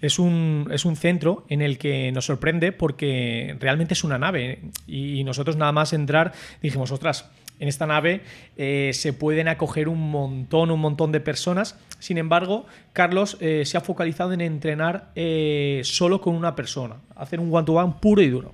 Es 0.00 0.18
un, 0.18 0.68
es 0.70 0.84
un, 0.84 0.96
centro 0.96 1.46
en 1.48 1.62
el 1.62 1.78
que 1.78 2.12
nos 2.12 2.26
sorprende 2.26 2.72
porque 2.72 3.56
realmente 3.58 3.94
es 3.94 4.04
una 4.04 4.18
nave 4.18 4.58
y 4.86 5.24
nosotros 5.24 5.56
nada 5.56 5.72
más 5.72 5.94
entrar 5.94 6.32
dijimos, 6.60 6.90
ostras, 6.90 7.30
en 7.60 7.68
esta 7.68 7.86
nave 7.86 8.22
eh, 8.56 8.90
se 8.94 9.12
pueden 9.12 9.48
acoger 9.48 9.88
un 9.88 10.10
montón, 10.10 10.70
un 10.70 10.80
montón 10.80 11.12
de 11.12 11.20
personas. 11.20 11.78
Sin 11.98 12.18
embargo, 12.18 12.66
Carlos 12.92 13.36
eh, 13.40 13.62
se 13.64 13.76
ha 13.76 13.80
focalizado 13.80 14.32
en 14.32 14.40
entrenar 14.40 15.10
eh, 15.14 15.80
solo 15.84 16.20
con 16.20 16.34
una 16.34 16.56
persona, 16.56 16.96
hacer 17.14 17.40
un 17.40 17.54
one-to-one 17.54 17.94
puro 18.00 18.22
y 18.22 18.28
duro. 18.28 18.52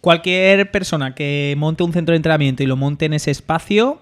Cualquier 0.00 0.70
persona 0.72 1.14
que 1.14 1.54
monte 1.56 1.84
un 1.84 1.92
centro 1.92 2.12
de 2.12 2.16
entrenamiento 2.16 2.64
y 2.64 2.66
lo 2.66 2.76
monte 2.76 3.04
en 3.04 3.12
ese 3.12 3.30
espacio, 3.30 4.00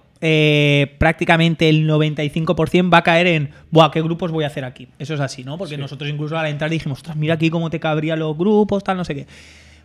prácticamente 0.99 1.69
el 1.69 1.89
95% 1.89 2.93
va 2.93 2.99
a 2.99 3.03
caer 3.03 3.27
en, 3.27 3.51
Buah, 3.71 3.91
¿qué 3.91 4.03
grupos 4.03 4.31
voy 4.31 4.45
a 4.45 4.49
hacer 4.49 4.65
aquí? 4.65 4.89
Eso 4.99 5.15
es 5.15 5.21
así, 5.21 5.45
¿no? 5.45 5.57
Porque 5.57 5.79
nosotros 5.79 6.11
incluso 6.11 6.39
al 6.39 6.47
entrar 6.47 6.71
dijimos, 6.71 6.99
ostras, 6.99 7.17
mira 7.17 7.35
aquí 7.35 7.49
cómo 7.51 7.71
te 7.71 7.81
cabrían 7.81 8.19
los 8.19 8.37
grupos, 8.37 8.85
tal, 8.85 8.97
no 8.97 9.05
sé 9.05 9.15
qué. 9.15 9.27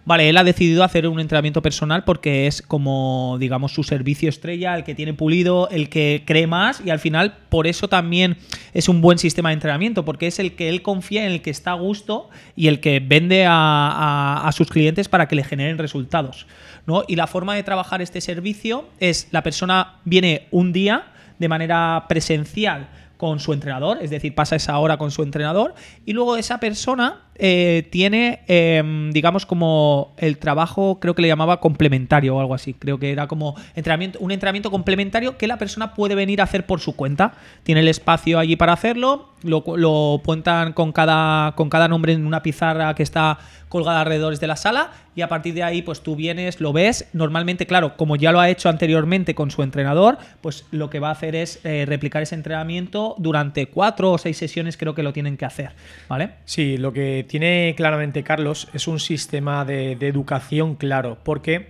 Vale, 0.05 0.29
él 0.29 0.37
ha 0.37 0.43
decidido 0.43 0.83
hacer 0.83 1.07
un 1.07 1.19
entrenamiento 1.19 1.63
personal 1.63 2.03
porque 2.03 2.45
es 2.45 2.61
como, 2.61 3.37
digamos, 3.39 3.73
su 3.73 3.83
servicio 3.83 4.29
estrella, 4.29 4.75
el 4.75 4.83
que 4.83 4.93
tiene 4.93 5.15
pulido, 5.15 5.67
el 5.69 5.89
que 5.89 6.21
cree 6.27 6.45
más 6.45 6.79
y 6.85 6.91
al 6.91 6.99
final 6.99 7.37
por 7.49 7.65
eso 7.65 7.89
también 7.89 8.37
es 8.75 8.87
un 8.87 9.01
buen 9.01 9.17
sistema 9.17 9.49
de 9.49 9.53
entrenamiento, 9.53 10.05
porque 10.05 10.27
es 10.27 10.37
el 10.37 10.55
que 10.55 10.69
él 10.69 10.83
confía 10.83 11.25
en 11.25 11.31
el 11.31 11.41
que 11.41 11.49
está 11.49 11.71
a 11.71 11.75
gusto 11.75 12.29
y 12.55 12.67
el 12.67 12.81
que 12.81 12.99
vende 12.99 13.45
a, 13.47 14.47
sus 14.55 14.69
clientes 14.69 15.09
para 15.09 15.27
que 15.27 15.35
le 15.35 15.43
generen 15.43 15.79
resultados. 15.79 16.45
¿no? 16.85 17.03
Y 17.07 17.15
la 17.15 17.25
forma 17.25 17.55
de 17.55 17.63
trabajar 17.63 18.03
este 18.03 18.21
servicio 18.21 18.87
es 18.99 19.27
la 19.31 19.41
persona 19.41 19.95
viene 20.05 20.47
un 20.51 20.71
día 20.71 21.07
de 21.39 21.49
manera 21.49 22.05
presencial 22.07 22.89
con 23.17 23.39
su 23.39 23.53
entrenador, 23.53 23.99
es 24.01 24.09
decir, 24.09 24.35
pasa 24.35 24.55
esa 24.55 24.77
hora 24.77 24.97
con 24.97 25.09
su 25.09 25.23
entrenador 25.23 25.73
y 26.05 26.13
luego 26.13 26.37
esa 26.37 26.59
persona 26.59 27.21
eh, 27.37 27.87
tiene, 27.91 28.41
em, 28.47 29.11
digamos, 29.11 29.45
como 29.45 30.13
el 30.17 30.37
trabajo, 30.37 30.99
creo 30.99 31.15
que 31.15 31.21
le 31.21 31.27
llamaba 31.27 31.59
complementario 31.59 32.35
o 32.35 32.39
algo 32.39 32.53
así. 32.53 32.73
Creo 32.73 32.97
que 32.97 33.11
era 33.11 33.27
como 33.27 33.55
entrenamiento, 33.75 34.19
un 34.19 34.31
entrenamiento 34.31 34.71
complementario 34.71 35.37
que 35.37 35.47
la 35.47 35.57
persona 35.57 35.93
puede 35.93 36.15
venir 36.15 36.41
a 36.41 36.45
hacer 36.45 36.65
por 36.65 36.79
su 36.79 36.95
cuenta. 36.95 37.33
Tiene 37.63 37.81
el 37.81 37.87
espacio 37.87 38.39
allí 38.39 38.55
para 38.55 38.73
hacerlo, 38.73 39.29
lo, 39.43 39.63
lo 39.75 40.21
cuentan 40.23 40.73
con 40.73 40.91
cada, 40.91 41.53
con 41.55 41.69
cada 41.69 41.87
nombre 41.87 42.13
en 42.13 42.25
una 42.25 42.41
pizarra 42.41 42.95
que 42.95 43.03
está 43.03 43.37
colgada 43.69 44.01
alrededor 44.01 44.37
de 44.37 44.47
la 44.47 44.55
sala 44.55 44.91
y 45.15 45.21
a 45.21 45.29
partir 45.29 45.53
de 45.53 45.63
ahí 45.63 45.81
pues 45.81 46.01
tú 46.01 46.15
vienes, 46.15 46.59
lo 46.61 46.73
ves. 46.73 47.07
Normalmente, 47.13 47.65
claro, 47.65 47.97
como 47.97 48.15
ya 48.15 48.31
lo 48.31 48.39
ha 48.39 48.49
hecho 48.49 48.69
anteriormente 48.69 49.33
con 49.33 49.51
su 49.51 49.63
entrenador, 49.63 50.17
pues 50.41 50.65
lo 50.71 50.89
que 50.89 50.99
va 50.99 51.09
a 51.09 51.11
hacer 51.11 51.35
es 51.35 51.59
eh, 51.63 51.85
replicar 51.87 52.21
ese 52.21 52.35
entrenamiento 52.35 53.15
durante 53.17 53.67
cuatro 53.67 54.11
o 54.11 54.17
seis 54.17 54.37
sesiones 54.37 54.77
creo 54.77 54.93
que 54.93 55.03
lo 55.03 55.13
tienen 55.13 55.37
que 55.37 55.45
hacer, 55.45 55.71
¿vale? 56.07 56.31
Sí, 56.45 56.77
lo 56.77 56.93
que 56.93 57.24
tiene 57.25 57.73
claramente 57.75 58.23
Carlos 58.23 58.67
es 58.73 58.87
un 58.87 58.99
sistema 58.99 59.65
de, 59.65 59.93
educación 59.93 60.75
claro, 60.75 61.17
porque 61.23 61.69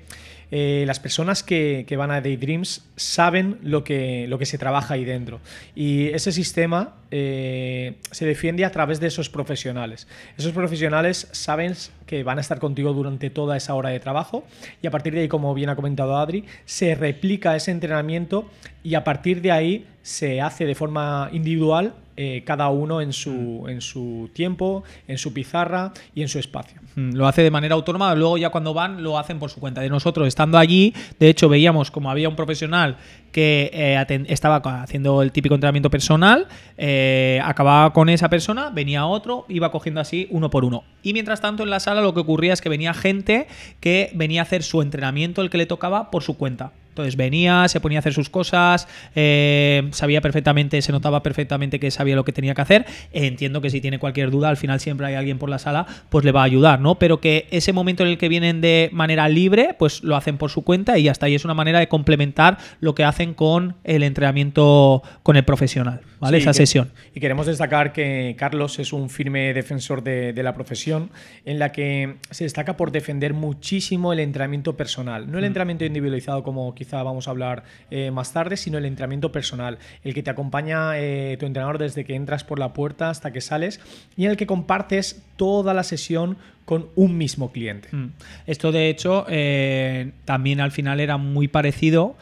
eh, 0.52 0.84
las 0.86 1.00
personas 1.00 1.44
que, 1.44 1.86
van 1.98 2.12
a 2.12 2.22
Daydreams 2.22 2.86
saben 2.96 3.58
lo 3.64 3.84
que, 3.84 4.40
se 4.44 4.58
trabaja 4.58 4.94
ahí 4.94 5.06
dentro. 5.06 5.40
Y 5.76 6.10
ese 6.10 6.32
sistema 6.32 6.96
eh, 7.12 7.96
se 8.12 8.26
defiende 8.26 8.64
a 8.66 8.72
través 8.72 9.00
de 9.00 9.08
esos 9.08 9.30
profesionales. 9.30 10.08
Esos 10.38 10.52
profesionales 10.52 11.28
saben 11.32 11.74
que 12.06 12.24
van 12.24 12.38
a 12.38 12.42
estar 12.42 12.60
contigo 12.60 12.94
durante 12.94 13.30
toda 13.30 13.58
esa 13.58 13.74
hora 13.74 13.90
de 13.90 14.00
trabajo 14.00 14.46
y 14.82 14.88
a 14.88 14.92
partir 14.92 15.14
de 15.14 15.22
ahí, 15.22 15.28
como 15.28 15.54
bien 15.54 15.70
ha 15.70 15.76
comentado 15.76 16.18
Adri, 16.18 16.46
se 16.66 16.96
replica 16.96 17.56
ese 17.56 17.72
entrenamiento 17.72 18.50
y 18.84 18.96
a 18.96 19.04
partir 19.04 19.42
de 19.42 19.52
ahí 19.52 19.88
se 20.04 20.42
hace 20.42 20.66
de 20.66 20.76
forma 20.76 21.30
individual 21.34 21.96
eh, 22.18 22.44
cada 22.46 22.70
uno 22.70 23.02
en 23.02 23.12
su, 23.12 23.66
en 23.68 23.82
su 23.82 24.30
tiempo, 24.34 24.84
en 25.08 25.18
su 25.18 25.34
pizarra 25.34 25.92
y 26.14 26.22
en 26.22 26.30
su 26.30 26.40
espacio. 26.40 26.80
Mm, 26.96 27.14
Lo 27.14 27.28
hace 27.28 27.42
de 27.42 27.52
manera 27.52 27.76
autónoma, 27.76 28.16
luego 28.16 28.38
ya 28.38 28.50
cuando 28.50 28.74
van 28.74 29.04
lo 29.04 29.20
hacen 29.20 29.38
por 29.38 29.50
su 29.50 29.60
cuenta. 29.60 29.82
De 29.82 29.90
nosotros, 29.90 30.28
estando 30.28 30.58
allí, 30.58 30.94
de 31.20 31.30
hecho 31.30 31.50
veíamos 31.50 31.92
como 31.92 32.10
había 32.10 32.30
un 32.30 32.36
profesional 32.36 32.98
que 33.32 33.70
eh, 33.74 34.26
estaba 34.30 34.62
haciendo 34.82 35.22
el 35.22 35.34
típico 35.34 35.56
entrenamiento 35.56 35.90
personal, 35.90 36.48
eh, 36.78 37.42
acababa 37.44 37.92
con 37.92 38.08
esa 38.08 38.30
persona, 38.30 38.70
venía 38.70 39.06
otro, 39.06 39.46
iba 39.50 39.72
cogiendo 39.72 40.00
así 40.00 40.28
uno 40.32 40.50
por 40.50 40.64
uno. 40.64 40.86
Y 41.04 41.12
mientras 41.12 41.42
tanto 41.42 41.64
en 41.64 41.70
la 41.70 41.82
sala 41.82 42.02
lo 42.02 42.14
que 42.14 42.22
ocurría 42.22 42.54
es 42.54 42.62
que 42.62 42.70
venía 42.70 42.94
gente 42.94 43.48
que 43.82 44.12
venía 44.14 44.42
a 44.42 44.44
hacer 44.44 44.64
su 44.64 44.82
entrenamiento, 44.82 45.42
el 45.42 45.50
que 45.50 45.58
le 45.58 45.66
tocaba, 45.66 46.12
por 46.12 46.24
su 46.24 46.38
cuenta. 46.38 46.72
Entonces 46.96 47.18
venía, 47.18 47.68
se 47.68 47.82
ponía 47.82 47.98
a 47.98 48.00
hacer 48.00 48.14
sus 48.14 48.30
cosas, 48.30 48.88
eh, 49.16 49.90
sabía 49.92 50.22
perfectamente, 50.22 50.82
se 50.82 50.94
notaba 50.94 51.22
perfectamente 51.22 51.78
que 51.78 51.92
sabía 51.92 52.16
lo 52.16 52.24
que 52.24 52.32
tenía 52.32 52.54
que 52.56 52.62
hacer. 52.62 52.86
Entiendo 53.12 53.60
que 53.60 53.70
si 53.70 53.82
tiene 53.82 54.00
cualquier 54.00 54.32
duda, 54.32 54.48
al 54.48 54.56
final 54.56 54.80
siempre 54.80 55.06
hay 55.08 55.16
alguien 55.16 55.38
por 55.38 55.50
la 55.50 55.60
sala, 55.60 55.86
pues 56.08 56.24
le 56.24 56.32
va 56.32 56.40
a 56.40 56.46
ayudar, 56.46 56.80
¿no? 56.80 56.96
Pero 56.96 57.20
que 57.20 57.48
ese 57.52 57.74
momento 57.74 58.04
en 58.04 58.10
el 58.12 58.18
que 58.18 58.30
vienen 58.30 58.62
de 58.62 58.90
manera 58.94 59.28
libre, 59.28 59.76
pues 59.78 60.04
lo 60.04 60.16
hacen 60.16 60.38
por 60.38 60.52
su 60.52 60.62
cuenta 60.64 60.98
y 60.98 61.10
está. 61.10 61.28
Y 61.28 61.36
es 61.36 61.44
una 61.44 61.54
manera 61.54 61.80
de 61.80 61.90
complementar 61.90 62.60
lo 62.80 62.96
que 62.96 63.04
hacen 63.04 63.34
con 63.34 63.76
el 63.84 64.02
entrenamiento 64.04 65.04
con 65.24 65.36
el 65.36 65.44
profesional, 65.44 66.00
¿vale? 66.22 66.38
Sí, 66.38 66.44
Esa 66.44 66.52
que- 66.52 66.58
sesión. 66.58 66.92
Y 67.14 67.20
queremos 67.20 67.46
destacar 67.46 67.92
que 67.92 68.36
Carlos 68.40 68.80
es 68.80 68.94
un 68.94 69.10
firme 69.10 69.54
defensor 69.54 70.02
de, 70.02 70.32
de 70.32 70.44
la 70.44 70.54
profesión, 70.54 71.10
en 71.44 71.60
la 71.60 71.72
que 71.74 72.16
se 72.32 72.46
destaca 72.46 72.78
por 72.78 72.92
defender 72.92 73.34
muchísimo 73.34 74.14
el 74.14 74.20
entrenamiento 74.20 74.78
personal. 74.78 75.28
Mm. 75.28 75.32
No 75.32 75.38
el 75.40 75.44
entrenamiento 75.46 75.84
individualizado, 75.86 76.44
como 76.44 76.74
quizá 76.86 77.02
vamos 77.02 77.28
a 77.28 77.32
hablar 77.32 77.64
eh, 77.90 78.12
más 78.12 78.32
tarde, 78.32 78.58
sino 78.58 78.78
el 78.78 78.86
entrenamiento 78.86 79.32
personal. 79.32 79.80
El 80.04 80.14
que 80.14 80.22
te 80.22 80.30
acompaña 80.30 81.00
eh, 81.00 81.36
tu 81.40 81.48
entrenador 81.48 81.80
desde 81.80 82.06
que 82.06 82.16
entras 82.16 82.44
por 82.44 82.60
la 82.60 82.74
puerta 82.74 83.10
hasta 83.10 83.34
que 83.34 83.42
sales 83.42 83.80
y 84.16 84.26
en 84.26 84.32
el 84.32 84.38
que 84.38 84.46
compartes 84.46 85.24
toda 85.36 85.74
la 85.74 85.84
sesión 85.84 86.38
con 86.66 86.88
un 86.96 87.18
mismo 87.18 87.52
cliente. 87.52 87.90
Mm. 87.92 88.12
Esto, 88.46 88.72
de 88.72 88.90
hecho, 88.90 89.26
eh, 89.30 90.12
también 90.26 90.60
al 90.60 90.72
final 90.72 91.00
era 91.00 91.18
muy 91.18 91.48
parecido, 91.48 92.16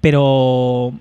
pero 0.00 0.92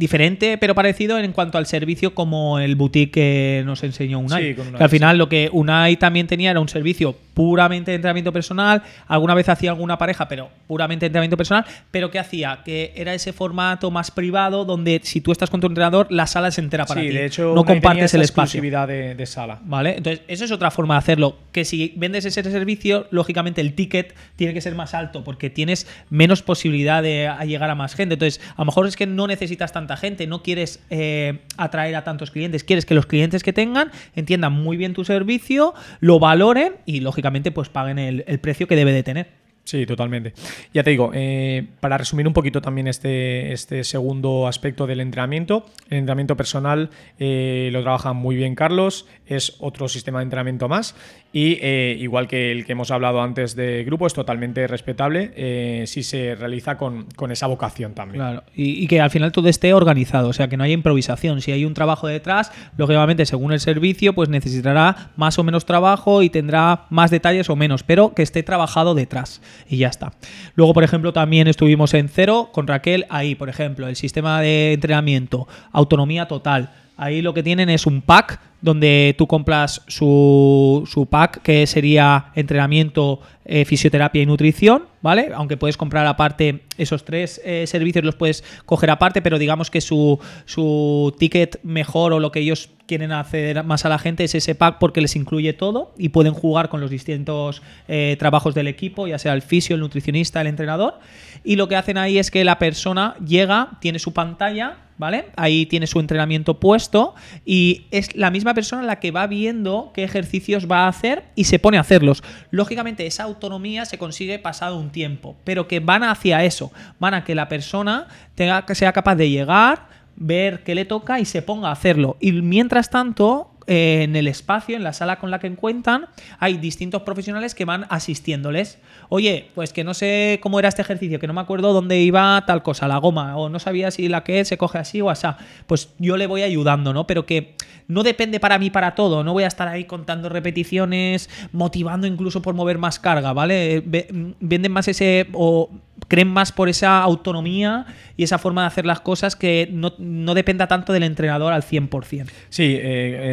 diferente, 0.00 0.56
pero 0.58 0.74
parecido 0.74 1.18
en 1.18 1.32
cuanto 1.32 1.58
al 1.58 1.66
servicio 1.66 2.14
como 2.14 2.58
el 2.58 2.74
boutique 2.74 3.12
que 3.12 3.62
nos 3.66 3.84
enseñó 3.84 4.18
Unai. 4.18 4.48
Sí, 4.48 4.54
con 4.54 4.66
Unai, 4.68 4.78
que 4.78 4.84
al 4.84 4.90
sí. 4.90 4.96
final 4.96 5.18
lo 5.18 5.28
que 5.28 5.50
Unai 5.52 5.96
también 5.96 6.26
tenía 6.26 6.50
era 6.50 6.58
un 6.58 6.68
servicio 6.68 7.14
puramente 7.34 7.90
de 7.90 7.96
entrenamiento 7.96 8.32
personal, 8.32 8.82
alguna 9.06 9.34
vez 9.34 9.48
hacía 9.48 9.70
alguna 9.70 9.98
pareja, 9.98 10.26
pero 10.26 10.48
puramente 10.66 11.04
de 11.04 11.06
entrenamiento 11.08 11.36
personal, 11.36 11.64
pero 11.90 12.10
¿qué 12.10 12.18
hacía? 12.18 12.60
Que 12.64 12.92
era 12.96 13.14
ese 13.14 13.32
formato 13.32 13.90
más 13.90 14.10
privado 14.10 14.64
donde 14.64 15.00
si 15.04 15.20
tú 15.20 15.32
estás 15.32 15.50
con 15.50 15.60
tu 15.60 15.66
entrenador, 15.66 16.06
la 16.10 16.26
sala 16.26 16.50
se 16.50 16.62
entera 16.62 16.86
para 16.86 17.02
sí, 17.02 17.08
ti. 17.08 17.14
de 17.14 17.26
hecho, 17.26 17.54
no 17.54 17.60
Unai 17.60 17.74
compartes 17.74 18.14
el 18.14 18.22
espacio. 18.22 18.58
exclusividad 18.58 18.88
de, 18.88 19.14
de 19.14 19.26
sala. 19.26 19.60
¿Vale? 19.64 19.96
Entonces, 19.98 20.22
eso 20.28 20.46
es 20.46 20.50
otra 20.50 20.70
forma 20.70 20.94
de 20.94 20.98
hacerlo. 20.98 21.36
Que 21.52 21.66
si 21.66 21.92
vendes 21.96 22.24
ese 22.24 22.42
servicio, 22.42 23.06
lógicamente 23.10 23.60
el 23.60 23.74
ticket 23.74 24.14
tiene 24.36 24.54
que 24.54 24.62
ser 24.62 24.74
más 24.74 24.94
alto 24.94 25.22
porque 25.24 25.50
tienes 25.50 25.86
menos 26.08 26.42
posibilidad 26.42 27.02
de 27.02 27.30
llegar 27.46 27.68
a 27.68 27.74
más 27.74 27.94
gente. 27.94 28.14
Entonces, 28.14 28.40
a 28.56 28.62
lo 28.62 28.66
mejor 28.66 28.86
es 28.86 28.96
que 28.96 29.06
no 29.06 29.26
necesitas 29.26 29.72
tanta 29.72 29.89
gente, 29.96 30.26
no 30.26 30.42
quieres 30.42 30.82
eh, 30.90 31.40
atraer 31.56 31.96
a 31.96 32.04
tantos 32.04 32.30
clientes, 32.30 32.64
quieres 32.64 32.86
que 32.86 32.94
los 32.94 33.06
clientes 33.06 33.42
que 33.42 33.52
tengan 33.52 33.90
entiendan 34.14 34.52
muy 34.52 34.76
bien 34.76 34.94
tu 34.94 35.04
servicio, 35.04 35.74
lo 36.00 36.18
valoren 36.18 36.74
y, 36.86 37.00
lógicamente, 37.00 37.50
pues 37.50 37.68
paguen 37.68 37.98
el, 37.98 38.40
precio 38.40 38.66
que 38.66 38.76
debe 38.76 38.92
de 38.92 39.02
tener. 39.02 39.40
Sí, 39.64 39.86
totalmente. 39.86 40.32
Ya 40.72 40.82
te 40.82 40.90
digo, 40.90 41.12
eh, 41.14 41.66
para 41.80 41.98
resumir 41.98 42.26
un 42.26 42.32
poquito 42.32 42.60
también 42.60 42.88
este, 42.88 43.52
este 43.52 43.84
segundo 43.84 44.48
aspecto 44.48 44.86
del 44.86 45.00
entrenamiento, 45.00 45.66
el 45.90 45.98
entrenamiento 45.98 46.36
personal 46.36 46.90
eh, 47.18 47.68
lo 47.70 47.82
trabaja 47.82 48.12
muy 48.12 48.34
bien 48.34 48.54
Carlos, 48.54 49.06
es 49.26 49.56
otro 49.60 49.88
sistema 49.88 50.20
de 50.20 50.24
entrenamiento 50.24 50.68
más 50.68 50.96
y 51.32 51.58
eh, 51.60 51.96
igual 52.00 52.26
que 52.26 52.50
el 52.50 52.64
que 52.64 52.72
hemos 52.72 52.90
hablado 52.90 53.22
antes 53.22 53.54
de 53.54 53.84
grupo, 53.84 54.06
es 54.06 54.14
totalmente 54.14 54.66
respetable 54.66 55.32
eh, 55.36 55.84
si 55.86 56.02
se 56.02 56.34
realiza 56.34 56.76
con, 56.76 57.04
con 57.16 57.30
esa 57.30 57.46
vocación 57.46 57.94
también. 57.94 58.20
Claro, 58.20 58.42
y, 58.54 58.82
y 58.82 58.86
que 58.88 59.00
al 59.00 59.10
final 59.10 59.30
todo 59.30 59.48
esté 59.48 59.72
organizado, 59.72 60.28
o 60.28 60.32
sea, 60.32 60.48
que 60.48 60.56
no 60.56 60.64
haya 60.64 60.74
improvisación. 60.74 61.40
Si 61.40 61.52
hay 61.52 61.64
un 61.64 61.74
trabajo 61.74 62.08
detrás, 62.08 62.50
lógicamente, 62.76 63.26
según 63.26 63.52
el 63.52 63.60
servicio, 63.60 64.12
pues 64.12 64.28
necesitará 64.28 65.12
más 65.16 65.38
o 65.38 65.44
menos 65.44 65.64
trabajo 65.66 66.22
y 66.22 66.30
tendrá 66.30 66.86
más 66.90 67.10
detalles 67.10 67.48
o 67.48 67.56
menos, 67.56 67.82
pero 67.82 68.12
que 68.14 68.22
esté 68.22 68.42
trabajado 68.42 68.94
detrás. 68.94 69.40
Y 69.68 69.76
ya 69.78 69.88
está. 69.88 70.12
Luego, 70.54 70.74
por 70.74 70.82
ejemplo, 70.82 71.12
también 71.12 71.46
estuvimos 71.46 71.94
en 71.94 72.08
cero 72.08 72.50
con 72.52 72.66
Raquel. 72.66 73.06
Ahí, 73.08 73.34
por 73.34 73.48
ejemplo, 73.48 73.86
el 73.86 73.96
sistema 73.96 74.40
de 74.40 74.72
entrenamiento, 74.72 75.46
autonomía 75.72 76.26
total. 76.26 76.72
Ahí 76.96 77.22
lo 77.22 77.32
que 77.32 77.42
tienen 77.42 77.70
es 77.70 77.86
un 77.86 78.02
pack 78.02 78.40
donde 78.62 79.14
tú 79.16 79.26
compras 79.26 79.82
su, 79.86 80.88
su 80.90 81.06
pack, 81.06 81.42
que 81.42 81.66
sería 81.66 82.32
entrenamiento, 82.34 83.20
eh, 83.44 83.64
fisioterapia 83.64 84.22
y 84.22 84.26
nutrición, 84.26 84.84
¿vale? 85.02 85.30
Aunque 85.34 85.56
puedes 85.56 85.76
comprar 85.76 86.06
aparte 86.06 86.60
esos 86.76 87.04
tres 87.04 87.40
eh, 87.44 87.66
servicios, 87.66 88.04
los 88.04 88.14
puedes 88.14 88.44
coger 88.66 88.90
aparte, 88.90 89.22
pero 89.22 89.38
digamos 89.38 89.70
que 89.70 89.80
su, 89.80 90.18
su 90.44 91.14
ticket 91.18 91.58
mejor 91.62 92.12
o 92.12 92.20
lo 92.20 92.30
que 92.32 92.40
ellos 92.40 92.70
quieren 92.86 93.12
hacer 93.12 93.62
más 93.64 93.84
a 93.84 93.88
la 93.88 93.98
gente 93.98 94.24
es 94.24 94.34
ese 94.34 94.54
pack 94.54 94.78
porque 94.78 95.00
les 95.00 95.14
incluye 95.16 95.52
todo 95.52 95.94
y 95.96 96.10
pueden 96.10 96.34
jugar 96.34 96.68
con 96.68 96.80
los 96.80 96.90
distintos 96.90 97.62
eh, 97.88 98.16
trabajos 98.18 98.54
del 98.54 98.66
equipo, 98.66 99.06
ya 99.06 99.18
sea 99.18 99.32
el 99.32 99.42
fisio, 99.42 99.74
el 99.74 99.80
nutricionista, 99.80 100.40
el 100.40 100.48
entrenador. 100.48 100.98
Y 101.44 101.56
lo 101.56 101.68
que 101.68 101.76
hacen 101.76 101.98
ahí 101.98 102.18
es 102.18 102.30
que 102.30 102.44
la 102.44 102.58
persona 102.58 103.14
llega, 103.24 103.78
tiene 103.80 103.98
su 103.98 104.12
pantalla, 104.12 104.76
¿vale? 104.98 105.26
Ahí 105.36 105.66
tiene 105.66 105.86
su 105.86 105.98
entrenamiento 105.98 106.60
puesto 106.60 107.14
y 107.46 107.86
es 107.90 108.14
la 108.16 108.30
misma 108.30 108.49
persona 108.54 108.82
la 108.82 109.00
que 109.00 109.10
va 109.10 109.26
viendo 109.26 109.90
qué 109.94 110.04
ejercicios 110.04 110.70
va 110.70 110.84
a 110.84 110.88
hacer 110.88 111.24
y 111.34 111.44
se 111.44 111.58
pone 111.58 111.78
a 111.78 111.82
hacerlos. 111.82 112.22
Lógicamente 112.50 113.06
esa 113.06 113.24
autonomía 113.24 113.84
se 113.84 113.98
consigue 113.98 114.38
pasado 114.38 114.78
un 114.78 114.90
tiempo, 114.90 115.36
pero 115.44 115.68
que 115.68 115.80
van 115.80 116.02
hacia 116.04 116.44
eso, 116.44 116.72
van 116.98 117.14
a 117.14 117.24
que 117.24 117.34
la 117.34 117.48
persona 117.48 118.08
tenga 118.34 118.64
que 118.66 118.74
sea 118.74 118.92
capaz 118.92 119.16
de 119.16 119.30
llegar, 119.30 119.88
ver 120.16 120.62
qué 120.62 120.74
le 120.74 120.84
toca 120.84 121.20
y 121.20 121.24
se 121.24 121.42
ponga 121.42 121.68
a 121.68 121.72
hacerlo. 121.72 122.16
Y 122.20 122.32
mientras 122.32 122.90
tanto, 122.90 123.49
eh, 123.66 124.02
en 124.02 124.16
el 124.16 124.26
espacio, 124.28 124.76
en 124.76 124.84
la 124.84 124.92
sala 124.92 125.18
con 125.18 125.30
la 125.30 125.38
que 125.38 125.50
cuentan, 125.54 126.06
hay 126.38 126.56
distintos 126.58 127.02
profesionales 127.02 127.54
que 127.54 127.64
van 127.64 127.86
asistiéndoles. 127.88 128.78
Oye, 129.08 129.48
pues 129.54 129.72
que 129.72 129.84
no 129.84 129.94
sé 129.94 130.38
cómo 130.42 130.58
era 130.58 130.68
este 130.68 130.82
ejercicio, 130.82 131.18
que 131.18 131.26
no 131.26 131.32
me 131.34 131.40
acuerdo 131.40 131.72
dónde 131.72 132.00
iba 132.00 132.42
tal 132.46 132.62
cosa, 132.62 132.88
la 132.88 132.98
goma, 132.98 133.36
o 133.36 133.48
no 133.48 133.58
sabía 133.58 133.90
si 133.90 134.08
la 134.08 134.24
que 134.24 134.44
se 134.44 134.56
coge 134.58 134.78
así 134.78 135.00
o 135.00 135.10
así. 135.10 135.26
Pues 135.66 135.90
yo 135.98 136.16
le 136.16 136.26
voy 136.26 136.42
ayudando, 136.42 136.92
¿no? 136.92 137.06
Pero 137.06 137.26
que 137.26 137.54
no 137.88 138.02
depende 138.02 138.38
para 138.40 138.58
mí 138.58 138.70
para 138.70 138.94
todo, 138.94 139.24
no 139.24 139.32
voy 139.32 139.42
a 139.44 139.48
estar 139.48 139.66
ahí 139.68 139.84
contando 139.84 140.28
repeticiones, 140.28 141.28
motivando 141.52 142.06
incluso 142.06 142.40
por 142.42 142.54
mover 142.54 142.78
más 142.78 142.98
carga, 142.98 143.32
¿vale? 143.32 143.82
Ve- 143.84 144.08
Venden 144.40 144.72
más 144.72 144.86
ese 144.88 145.26
o 145.32 145.70
creen 146.08 146.28
más 146.28 146.52
por 146.52 146.68
esa 146.68 147.02
autonomía 147.02 147.86
y 148.16 148.22
esa 148.24 148.38
forma 148.38 148.62
de 148.62 148.66
hacer 148.68 148.86
las 148.86 149.00
cosas 149.00 149.36
que 149.36 149.68
no, 149.72 149.92
no 149.98 150.34
dependa 150.34 150.66
tanto 150.66 150.92
del 150.92 151.02
entrenador 151.04 151.52
al 151.52 151.62
100%. 151.62 152.26
Sí, 152.48 152.64
eh, 152.74 152.80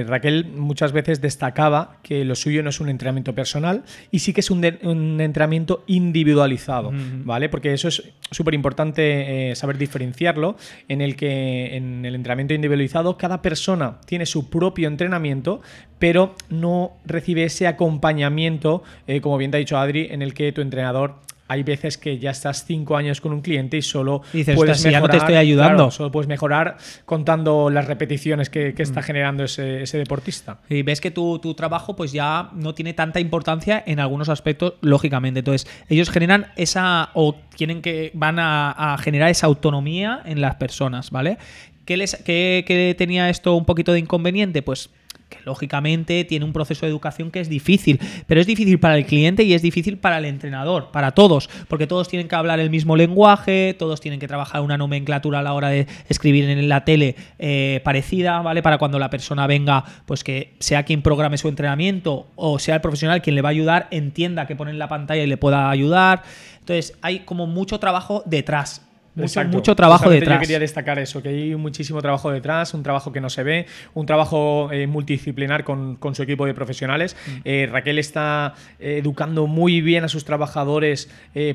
eh, 0.02 0.06
Raquel 0.08 0.46
muchas 0.56 0.92
veces 0.92 1.22
destacaba 1.22 1.98
que 2.04 2.24
lo 2.26 2.36
suyo 2.36 2.64
no 2.64 2.70
es 2.70 2.80
un 2.80 2.90
entrenamiento 2.90 3.34
personal 3.34 3.84
y 4.12 4.20
sí 4.20 4.34
que 4.34 4.42
es 4.42 4.52
un, 4.52 4.62
de- 4.62 4.80
un 4.84 5.20
entrenamiento 5.22 5.84
individualizado, 5.88 6.92
¿vale? 7.24 7.50
Porque 7.50 7.74
eso 7.74 7.88
es 7.88 8.04
súper 8.32 8.54
importante 8.54 9.54
saber 9.56 9.78
diferenciarlo, 9.78 10.56
en 10.88 11.02
el 11.02 11.16
que 11.16 11.76
en 11.76 12.06
el 12.06 12.16
entrenamiento 12.16 12.54
individualizado 12.54 13.18
cada 13.18 13.42
persona 13.42 14.00
tiene 14.06 14.26
su 14.26 14.50
propio 14.50 14.88
entrenamiento, 14.88 15.62
pero 16.00 16.36
no 16.50 16.94
recibe 17.06 17.44
ese 17.44 17.68
acompañamiento, 17.68 18.84
eh, 19.08 19.22
como 19.22 19.38
bien 19.38 19.52
te 19.52 19.58
ha 19.58 19.60
dicho 19.60 19.78
Adri, 19.78 20.08
en 20.12 20.22
el 20.22 20.34
que 20.34 20.52
tu 20.52 20.62
entrenador 20.62 21.16
hay 21.48 21.63
veces 21.63 21.98
que 21.98 22.20
ya 22.20 22.32
estás 22.32 22.66
cinco 22.66 22.98
años 22.98 23.22
con 23.22 23.32
un 23.34 23.42
cliente 23.42 23.77
y 23.77 23.82
solo 23.82 24.22
Dices, 24.34 24.56
puedes 24.56 24.72
"Ostras, 24.74 24.82
si 24.82 24.92
ya 24.92 25.00
no 25.00 25.06
te 25.08 25.13
mejorar, 25.13 25.30
estoy 25.32 25.36
ayudando". 25.36 25.75
claro, 25.75 25.92
solo 25.92 26.12
puedes 26.12 26.27
mejorar 26.27 26.77
contando 27.06 27.70
las 27.70 27.86
repeticiones 27.88 28.50
que, 28.50 28.74
que 28.74 28.84
Mm. 28.84 28.88
está 28.88 29.01
generando 29.01 29.44
ese, 29.44 29.84
ese 29.84 29.98
deportista. 29.98 30.60
Y 30.70 30.82
ves 30.82 31.01
que 31.01 31.12
tu, 31.12 31.39
tu 31.39 31.54
trabajo 31.54 31.96
pues 31.96 32.12
ya 32.12 32.50
no 32.54 32.74
tiene 32.74 32.94
tanta 32.94 33.20
importancia 33.20 33.84
en 33.86 34.00
algunos 34.00 34.30
aspectos, 34.30 34.74
lógicamente. 34.82 35.39
Entonces, 35.39 35.68
ellos 35.89 36.10
generan 36.10 36.48
esa, 36.56 37.10
o 37.13 37.36
tienen 37.56 37.82
que, 37.82 38.12
van 38.13 38.39
a, 38.39 38.94
a 38.94 38.98
generar 38.98 39.30
esa 39.30 39.48
autonomía 39.48 40.22
en 40.25 40.42
las 40.42 40.56
personas, 40.56 41.12
¿vale? 41.12 41.38
¿Qué, 41.86 41.96
les, 41.96 42.16
qué, 42.18 42.66
qué 42.68 42.94
tenía 42.98 43.30
esto 43.30 43.56
un 43.56 43.63
poquito 43.63 43.94
de 43.94 44.00
inconveniente? 44.00 44.62
Pues 44.62 44.89
que 45.30 45.40
lógicamente 45.46 46.24
tiene 46.24 46.46
un 46.46 46.54
proceso 46.54 46.86
de 46.86 46.90
educación 46.90 47.32
que 47.32 47.40
es 47.40 47.50
difícil, 47.50 48.00
pero 48.28 48.42
es 48.42 48.48
difícil 48.48 48.80
para 48.80 48.98
el 48.98 49.06
cliente 49.06 49.44
y 49.44 49.54
es 49.54 49.62
difícil 49.62 49.98
para 49.98 50.18
el 50.18 50.26
entrenador, 50.26 50.92
para 50.92 51.12
todos, 51.12 51.50
porque 51.68 51.88
todos 51.88 52.08
tienen 52.08 52.28
que 52.28 52.36
hablar 52.36 52.60
el 52.60 52.70
mismo 52.70 52.96
lenguaje, 52.96 53.76
todos 53.78 54.02
tienen 54.02 54.20
que 54.20 54.28
trabajar 54.28 54.62
una 54.62 54.78
nomenclatura 54.78 55.40
a 55.40 55.44
la 55.44 55.54
hora 55.54 55.70
de 55.70 55.88
escribir 56.10 56.50
en 56.50 56.70
la 56.70 56.86
tele 56.86 57.16
eh, 57.40 57.82
parecida, 57.84 58.42
¿vale? 58.42 58.62
Para 58.62 58.78
cuando 58.78 59.00
la 59.00 59.10
persona 59.10 59.48
venga, 59.48 59.84
pues 60.06 60.24
que 60.24 60.54
sea 60.60 60.84
quien 60.84 61.02
programe 61.02 61.38
su 61.38 61.48
entrenamiento 61.48 62.28
o 62.36 62.60
sea 62.60 62.76
el 62.76 62.82
profesional 62.82 63.22
quien 63.22 63.36
le 63.36 63.42
va 63.42 63.50
a 63.50 63.52
ayudar, 63.52 63.88
entienda 63.92 64.48
que 64.48 64.56
pone 64.56 64.72
en 64.72 64.80
la 64.80 64.88
pantalla 64.88 65.24
y 65.24 65.28
le 65.28 65.38
pueda 65.38 65.70
ayudar. 65.70 66.24
Entonces, 66.60 66.98
hay 67.02 67.20
como 67.20 67.48
mucho 67.48 67.80
trabajo 67.80 68.24
detrás. 68.26 68.87
Mucho, 69.18 69.44
mucho 69.46 69.76
trabajo 69.76 70.10
detrás. 70.10 70.38
Yo 70.38 70.42
quería 70.42 70.60
destacar 70.60 71.00
eso, 71.00 71.22
que 71.22 71.30
hay 71.30 71.56
muchísimo 71.56 72.02
trabajo 72.02 72.32
detrás, 72.32 72.74
un 72.74 72.84
trabajo 72.84 73.12
que 73.12 73.20
no 73.20 73.30
se 73.30 73.44
ve, 73.44 73.66
un 73.94 74.06
trabajo 74.06 74.72
eh, 74.72 74.88
multidisciplinar 74.88 75.64
con, 75.64 75.98
su 76.14 76.24
equipo 76.24 76.46
de 76.46 76.54
profesionales. 76.54 77.16
Mm. 77.26 77.32
Eh, 77.44 77.70
Raquel 77.72 78.00
está 78.00 78.54
eh, 78.80 79.00
educando 79.00 79.48
muy 79.48 79.82
bien 79.82 80.04
a 80.04 80.08
sus 80.08 80.24
trabajadores 80.26 81.10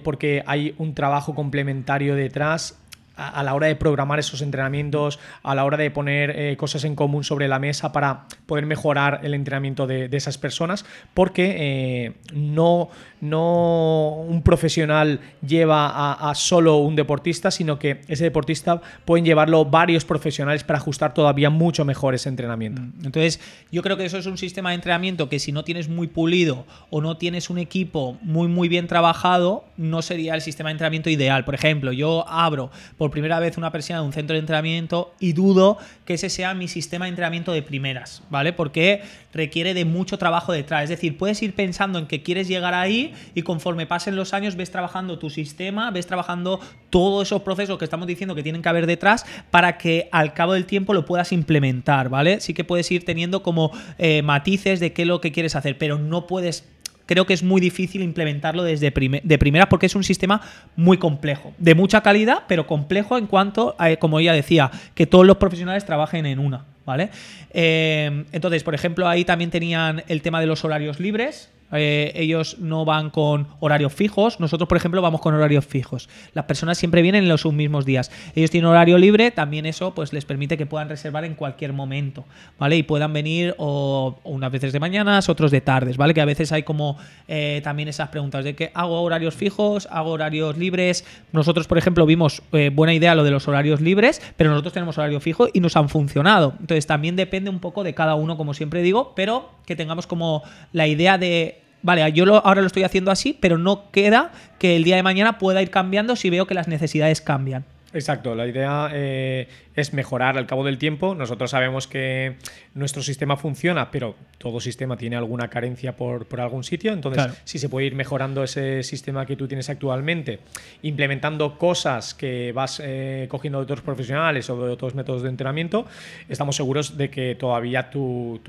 porque 0.04 0.42
hay 0.46 0.74
un 0.78 0.94
trabajo 0.94 1.34
complementario 1.34 2.14
detrás 2.14 2.81
a, 3.16 3.42
la 3.42 3.54
hora 3.54 3.66
de 3.66 3.76
programar 3.76 4.18
esos 4.18 4.42
entrenamientos, 4.42 5.18
a 5.42 5.54
la 5.54 5.64
hora 5.64 5.76
de 5.76 5.90
poner 5.90 6.30
eh, 6.30 6.56
cosas 6.56 6.84
en 6.84 6.94
común 6.94 7.24
sobre 7.24 7.48
la 7.48 7.58
mesa 7.58 7.92
para 7.92 8.26
poder 8.46 8.66
mejorar 8.66 9.20
el 9.22 9.34
entrenamiento 9.34 9.86
de, 9.86 10.08
esas 10.12 10.38
personas, 10.38 10.84
porque 11.14 11.56
eh, 11.58 12.12
no, 12.34 12.90
no 13.20 14.16
un 14.28 14.42
profesional 14.42 15.20
lleva 15.46 16.12
a, 16.12 16.34
solo 16.34 16.76
un 16.76 16.96
deportista, 16.96 17.50
sino 17.50 17.78
que 17.78 18.00
ese 18.08 18.24
deportista 18.24 18.80
pueden 19.04 19.24
llevarlo 19.24 19.64
varios 19.64 20.04
profesionales 20.04 20.64
para 20.64 20.78
ajustar 20.78 21.14
todavía 21.14 21.50
mucho 21.50 21.84
mejor 21.84 22.14
ese 22.14 22.28
entrenamiento. 22.28 22.82
Mm. 22.82 23.06
Entonces, 23.06 23.40
yo 23.70 23.82
creo 23.82 23.96
que 23.96 24.04
eso 24.04 24.18
es 24.18 24.26
un 24.26 24.38
sistema 24.38 24.70
de 24.70 24.76
entrenamiento 24.76 25.28
que 25.28 25.38
si 25.38 25.52
no 25.52 25.64
tienes 25.64 25.88
muy 25.88 26.08
pulido 26.08 26.66
o 26.90 27.00
no 27.00 27.16
tienes 27.16 27.50
un 27.50 27.58
equipo 27.58 28.18
muy 28.22 28.48
muy 28.48 28.68
bien 28.68 28.86
trabajado, 28.86 29.64
no 29.76 30.02
sería 30.02 30.34
el 30.34 30.42
sistema 30.42 30.68
de 30.68 30.72
entrenamiento 30.72 31.10
ideal. 31.10 31.44
Por 31.44 31.54
ejemplo, 31.54 31.92
yo 31.92 32.28
abro 32.28 32.70
por 32.98 33.10
primera 33.12 33.38
vez 33.38 33.56
una 33.56 33.70
persiana 33.70 34.00
de 34.00 34.06
un 34.08 34.12
centro 34.12 34.34
de 34.34 34.40
entrenamiento 34.40 35.14
y 35.20 35.32
dudo 35.32 35.78
que 36.04 36.14
ese 36.14 36.28
sea 36.28 36.54
mi 36.54 36.66
sistema 36.66 37.04
de 37.04 37.10
entrenamiento 37.10 37.52
de 37.52 37.62
primeras, 37.62 38.22
¿vale? 38.30 38.52
Porque 38.52 39.02
requiere 39.32 39.74
de 39.74 39.84
mucho 39.84 40.18
trabajo 40.18 40.52
detrás. 40.52 40.84
Es 40.84 40.90
decir, 40.90 41.16
puedes 41.16 41.40
ir 41.42 41.54
pensando 41.54 41.98
en 41.98 42.06
que 42.06 42.22
quieres 42.22 42.48
llegar 42.48 42.74
ahí 42.74 43.14
y 43.34 43.42
conforme 43.42 43.86
pasen 43.86 44.16
los 44.16 44.34
años 44.34 44.56
ves 44.56 44.70
trabajando 44.70 45.18
tu 45.18 45.30
sistema, 45.30 45.90
ves 45.90 46.06
trabajando 46.06 46.58
todos 46.90 47.28
esos 47.28 47.42
procesos 47.42 47.78
que 47.78 47.84
estamos 47.84 48.06
diciendo 48.06 48.34
que 48.34 48.42
tienen 48.42 48.62
que 48.62 48.68
haber 48.68 48.86
detrás 48.86 49.24
para 49.50 49.78
que 49.78 50.08
al 50.10 50.34
cabo 50.34 50.54
del 50.54 50.66
tiempo 50.66 50.94
lo 50.94 51.04
puedas 51.04 51.32
implementar, 51.32 52.08
¿vale? 52.08 52.40
Sí 52.40 52.54
que 52.54 52.64
puedes 52.64 52.90
ir 52.90 53.04
teniendo 53.04 53.42
como 53.42 53.70
eh, 53.98 54.22
matices 54.22 54.80
de 54.80 54.92
qué 54.92 55.02
es 55.02 55.08
lo 55.08 55.20
que 55.20 55.32
quieres 55.32 55.54
hacer, 55.54 55.78
pero 55.78 55.98
no 55.98 56.26
puedes 56.26 56.64
creo 57.06 57.26
que 57.26 57.34
es 57.34 57.42
muy 57.42 57.60
difícil 57.60 58.02
implementarlo 58.02 58.62
desde 58.62 58.90
de 58.90 59.38
primera 59.38 59.68
porque 59.68 59.86
es 59.86 59.94
un 59.94 60.04
sistema 60.04 60.40
muy 60.76 60.98
complejo, 60.98 61.52
de 61.58 61.74
mucha 61.74 62.02
calidad, 62.02 62.44
pero 62.48 62.66
complejo 62.66 63.18
en 63.18 63.26
cuanto, 63.26 63.74
a, 63.78 63.96
como 63.96 64.20
ella 64.20 64.32
decía, 64.32 64.70
que 64.94 65.06
todos 65.06 65.26
los 65.26 65.36
profesionales 65.36 65.84
trabajen 65.84 66.26
en 66.26 66.38
una. 66.38 66.64
¿Vale? 66.84 67.10
Eh, 67.54 68.24
entonces, 68.32 68.64
por 68.64 68.74
ejemplo, 68.74 69.06
ahí 69.06 69.24
también 69.24 69.52
tenían 69.52 70.02
el 70.08 70.20
tema 70.20 70.40
de 70.40 70.46
los 70.46 70.64
horarios 70.64 70.98
libres, 70.98 71.48
eh, 71.72 72.12
ellos 72.14 72.58
no 72.58 72.84
van 72.84 73.10
con 73.10 73.48
horarios 73.60 73.92
fijos. 73.92 74.40
Nosotros, 74.40 74.68
por 74.68 74.76
ejemplo, 74.76 75.02
vamos 75.02 75.20
con 75.20 75.34
horarios 75.34 75.66
fijos. 75.66 76.08
Las 76.34 76.44
personas 76.44 76.78
siempre 76.78 77.02
vienen 77.02 77.24
en 77.24 77.28
los 77.28 77.44
mismos 77.46 77.84
días. 77.84 78.10
Ellos 78.34 78.50
tienen 78.50 78.70
horario 78.70 78.98
libre, 78.98 79.30
también 79.30 79.66
eso 79.66 79.94
pues 79.94 80.12
les 80.12 80.24
permite 80.24 80.56
que 80.56 80.66
puedan 80.66 80.88
reservar 80.88 81.24
en 81.24 81.34
cualquier 81.34 81.72
momento, 81.72 82.24
¿vale? 82.58 82.76
Y 82.76 82.82
puedan 82.82 83.12
venir 83.12 83.54
o, 83.58 84.18
unas 84.24 84.52
veces 84.52 84.72
de 84.72 84.80
mañanas, 84.80 85.28
otros 85.28 85.50
de 85.50 85.60
tardes, 85.60 85.96
¿vale? 85.96 86.14
Que 86.14 86.20
a 86.20 86.24
veces 86.24 86.52
hay 86.52 86.62
como 86.62 86.96
eh, 87.28 87.60
también 87.64 87.88
esas 87.88 88.08
preguntas 88.08 88.44
de 88.44 88.54
que 88.54 88.70
hago 88.74 89.00
horarios 89.02 89.34
fijos, 89.34 89.88
hago 89.90 90.10
horarios 90.10 90.56
libres. 90.56 91.04
Nosotros, 91.32 91.66
por 91.66 91.78
ejemplo, 91.78 92.06
vimos 92.06 92.42
eh, 92.52 92.70
buena 92.72 92.94
idea 92.94 93.14
lo 93.14 93.24
de 93.24 93.30
los 93.30 93.48
horarios 93.48 93.80
libres, 93.80 94.20
pero 94.36 94.50
nosotros 94.50 94.72
tenemos 94.72 94.98
horario 94.98 95.20
fijo 95.20 95.48
y 95.52 95.60
nos 95.60 95.76
han 95.76 95.88
funcionado. 95.88 96.54
Entonces 96.60 96.86
también 96.86 97.16
depende 97.16 97.50
un 97.50 97.60
poco 97.60 97.84
de 97.84 97.94
cada 97.94 98.14
uno, 98.14 98.36
como 98.36 98.54
siempre 98.54 98.82
digo, 98.82 99.12
pero 99.14 99.50
que 99.66 99.76
tengamos 99.76 100.06
como 100.06 100.42
la 100.72 100.86
idea 100.86 101.18
de 101.18 101.61
vale, 101.82 102.10
yo 102.12 102.24
ahora 102.44 102.60
lo 102.60 102.66
estoy 102.66 102.84
haciendo 102.84 103.10
así, 103.10 103.36
pero 103.38 103.58
no 103.58 103.90
queda 103.90 104.32
que 104.58 104.76
el 104.76 104.84
día 104.84 104.96
de 104.96 105.02
mañana 105.02 105.38
pueda 105.38 105.62
ir 105.62 105.70
cambiando 105.70 106.16
si 106.16 106.30
veo 106.30 106.46
que 106.46 106.54
las 106.54 106.68
necesidades 106.68 107.20
cambian. 107.20 107.64
Exacto, 107.94 108.34
la 108.34 108.46
idea 108.46 108.88
eh, 108.92 109.48
es 109.74 109.92
mejorar 109.92 110.38
al 110.38 110.46
cabo 110.46 110.64
del 110.64 110.78
tiempo. 110.78 111.14
Nosotros 111.14 111.50
sabemos 111.50 111.86
que 111.86 112.36
nuestro 112.74 113.02
sistema 113.02 113.36
funciona, 113.36 113.90
pero 113.90 114.14
todo 114.38 114.60
sistema 114.60 114.96
tiene 114.96 115.16
alguna 115.16 115.48
carencia 115.48 115.94
por, 115.96 116.26
algún 116.40 116.64
sitio. 116.64 116.92
Entonces, 116.92 117.26
si 117.44 117.58
se 117.58 117.68
puede 117.68 117.86
ir 117.86 117.94
mejorando 117.94 118.42
ese 118.42 118.82
sistema 118.82 119.26
que 119.26 119.36
tú 119.36 119.46
tienes 119.46 119.68
actualmente, 119.68 120.40
implementando 120.82 121.58
cosas 121.58 122.14
que 122.14 122.52
vas 122.52 122.80
eh, 122.82 123.26
cogiendo 123.28 123.58
de 123.58 123.64
otros 123.64 123.82
profesionales 123.82 124.48
o 124.48 124.64
de 124.64 124.72
otros 124.72 124.94
métodos 124.94 125.22
de 125.22 125.28
entrenamiento, 125.28 125.86
estamos 126.28 126.56
seguros 126.56 126.96
de 126.96 127.10
que 127.10 127.34
todavía 127.34 127.90
tu, 127.90 128.40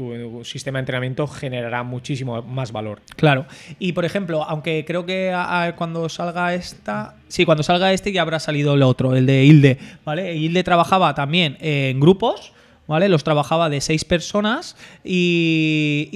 sistema 0.44 0.80
de 0.80 0.82
entrenamiento 0.82 1.28
generará 1.28 1.84
muchísimo 1.84 2.42
más 2.42 2.72
valor. 2.72 3.02
Claro. 3.16 3.46
Y 3.80 3.92
por 3.92 4.06
ejemplo, 4.06 4.44
aunque 4.44 4.86
creo 4.86 5.06
que 5.06 5.34
cuando 5.76 6.08
salga 6.10 6.54
esta. 6.54 7.16
Sí, 7.28 7.46
cuando 7.46 7.64
salga 7.64 7.92
este 7.92 8.12
ya 8.12 8.22
habrá 8.22 8.40
salido 8.40 8.76
el 8.76 8.84
otro, 8.84 9.16
el 9.16 9.26
de 9.26 9.44
Hilde. 9.44 9.78
¿Vale? 10.06 10.36
Hilde 10.36 10.64
trabajaba 10.64 11.14
también 11.14 11.58
en 11.60 12.00
grupos. 12.00 12.54
¿Vale? 12.86 13.08
Los 13.08 13.24
trabajaba 13.24 13.70
de 13.70 13.80
seis 13.80 14.04
personas 14.04 14.76
y, 15.06 16.10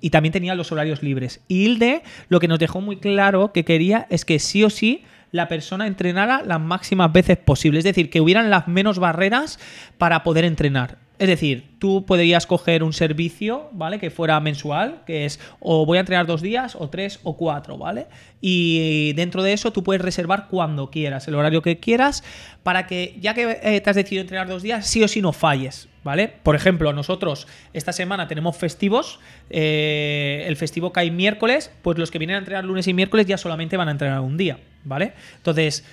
y, 0.00 0.10
también 0.10 0.32
tenía 0.32 0.54
los 0.54 0.72
horarios 0.72 1.02
libres. 1.02 1.40
Y 1.46 1.66
Hilde 1.66 2.02
lo 2.28 2.40
que 2.40 2.48
nos 2.48 2.58
dejó 2.58 2.80
muy 2.80 2.96
claro 2.96 3.52
que 3.52 3.66
quería 3.66 4.06
es 4.08 4.24
que 4.24 4.38
sí 4.38 4.64
o 4.64 4.70
sí 4.70 5.04
la 5.30 5.46
persona 5.46 5.86
entrenara 5.86 6.42
las 6.42 6.60
máximas 6.60 7.12
veces 7.12 7.36
posible. 7.36 7.78
Es 7.78 7.84
decir, 7.84 8.08
que 8.08 8.20
hubieran 8.20 8.48
las 8.48 8.66
menos 8.66 8.98
barreras 8.98 9.58
para 9.98 10.22
poder 10.22 10.44
entrenar. 10.44 11.07
Es 11.18 11.26
decir, 11.26 11.76
tú 11.80 12.06
podrías 12.06 12.46
coger 12.46 12.84
un 12.84 12.92
servicio, 12.92 13.68
¿vale? 13.72 13.98
Que 13.98 14.10
fuera 14.10 14.38
mensual, 14.38 15.02
que 15.04 15.24
es 15.24 15.40
o 15.58 15.84
voy 15.84 15.98
a 15.98 16.00
entrenar 16.00 16.26
dos 16.26 16.42
días, 16.42 16.76
o 16.76 16.88
tres, 16.88 17.18
o 17.24 17.36
cuatro, 17.36 17.76
¿vale? 17.76 18.06
Y 18.40 19.12
dentro 19.14 19.42
de 19.42 19.52
eso 19.52 19.72
tú 19.72 19.82
puedes 19.82 20.00
reservar 20.00 20.46
cuando 20.48 20.90
quieras, 20.90 21.26
el 21.26 21.34
horario 21.34 21.60
que 21.60 21.80
quieras, 21.80 22.22
para 22.62 22.86
que 22.86 23.16
ya 23.20 23.34
que 23.34 23.58
eh, 23.62 23.80
te 23.80 23.90
has 23.90 23.96
decidido 23.96 24.20
entrenar 24.20 24.46
dos 24.46 24.62
días, 24.62 24.86
sí 24.86 25.02
o 25.02 25.08
sí 25.08 25.20
no 25.20 25.32
falles, 25.32 25.88
¿vale? 26.04 26.28
Por 26.28 26.54
ejemplo, 26.54 26.92
nosotros 26.92 27.48
esta 27.72 27.92
semana 27.92 28.28
tenemos 28.28 28.56
festivos, 28.56 29.18
eh, 29.50 30.44
el 30.46 30.56
festivo 30.56 30.92
cae 30.92 31.10
miércoles, 31.10 31.72
pues 31.82 31.98
los 31.98 32.12
que 32.12 32.18
vienen 32.18 32.36
a 32.36 32.38
entrenar 32.38 32.64
lunes 32.64 32.86
y 32.86 32.94
miércoles 32.94 33.26
ya 33.26 33.38
solamente 33.38 33.76
van 33.76 33.88
a 33.88 33.92
entrenar 33.92 34.20
un 34.20 34.36
día, 34.36 34.58
¿vale? 34.84 35.14
Entonces, 35.38 35.84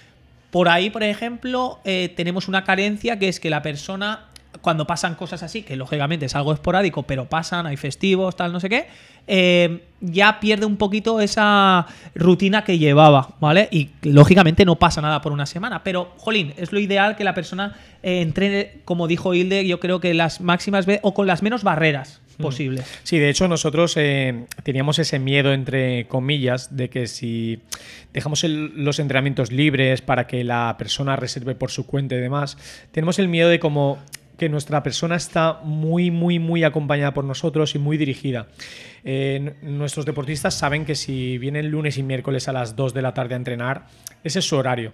por 0.52 0.70
ahí, 0.70 0.92
por 0.92 1.02
ejemplo, 1.02 1.80
eh, 1.84 2.14
tenemos 2.16 2.48
una 2.48 2.64
carencia 2.64 3.18
que 3.18 3.28
es 3.28 3.40
que 3.40 3.50
la 3.50 3.64
persona 3.64 4.28
cuando 4.62 4.88
pasan 4.88 5.16
cosas 5.16 5.44
así, 5.44 5.64
que 5.64 5.76
lógicamente 5.76 6.26
es 6.26 6.36
algo 6.36 6.54
esporádico, 6.54 7.04
pero 7.04 7.26
pasan, 7.26 7.66
hay 7.66 7.78
festivos, 7.78 8.36
tal, 8.36 8.52
no 8.52 8.60
sé 8.60 8.70
qué, 8.70 8.88
eh, 9.28 9.82
ya 10.02 10.40
pierde 10.40 10.66
un 10.66 10.78
poquito 10.78 11.20
esa 11.20 11.88
rutina 12.14 12.64
que 12.64 12.78
llevaba, 12.78 13.30
¿vale? 13.40 13.68
Y 13.72 13.90
lógicamente 14.04 14.66
no 14.66 14.76
pasa 14.76 15.02
nada 15.02 15.22
por 15.22 15.32
una 15.32 15.46
semana, 15.46 15.84
pero, 15.84 16.14
jolín, 16.18 16.54
es 16.58 16.72
lo 16.72 16.80
ideal 16.80 17.16
que 17.16 17.24
la 17.24 17.34
persona 17.34 17.76
eh, 18.04 18.22
entrene, 18.22 18.82
como 18.86 19.08
dijo 19.08 19.34
Hilde, 19.34 19.66
yo 19.68 19.80
creo 19.80 20.00
que 20.00 20.14
las 20.14 20.42
máximas 20.42 20.86
o 21.02 21.14
con 21.14 21.26
las 21.26 21.42
menos 21.42 21.64
barreras 21.64 22.22
mm. 22.38 22.42
posibles. 22.42 22.86
Sí, 23.02 23.18
de 23.18 23.30
hecho 23.30 23.48
nosotros 23.48 23.96
eh, 23.98 24.46
teníamos 24.64 25.00
ese 25.00 25.18
miedo, 25.18 25.54
entre 25.54 26.08
comillas, 26.08 26.76
de 26.76 26.90
que 26.90 27.08
si 27.08 27.62
dejamos 28.14 28.44
los 28.44 29.00
entrenamientos 29.00 29.52
libres 29.52 30.02
para 30.02 30.28
que 30.28 30.44
la 30.44 30.76
persona 30.78 31.16
reserve 31.16 31.56
por 31.56 31.72
su 31.72 31.88
cuenta 31.88 32.14
y 32.14 32.20
demás, 32.20 32.58
tenemos 32.92 33.18
el 33.18 33.28
miedo 33.28 33.50
de 33.50 33.60
como 33.60 33.98
que 34.38 34.50
nuestra 34.50 34.84
persona 34.84 35.16
está 35.16 35.62
muy, 35.64 36.12
muy, 36.12 36.40
muy 36.40 36.64
acompañada 36.64 37.14
por 37.14 37.24
nosotros 37.24 37.76
y 37.76 37.80
muy 37.80 37.98
dirigida. 37.98 38.48
Eh, 39.04 39.56
nuestros 39.62 40.06
deportistas 40.06 40.54
saben 40.56 40.86
que 40.86 40.96
si 40.96 41.38
vienen 41.38 41.70
lunes 41.70 41.98
y 41.98 42.04
miércoles 42.04 42.48
a 42.48 42.54
las 42.54 42.76
2 42.76 42.94
de 42.94 43.02
la 43.02 43.14
tarde 43.14 43.36
a 43.36 43.38
entrenar, 43.38 43.88
ese 44.24 44.40
es 44.40 44.46
su 44.46 44.56
horario. 44.56 44.94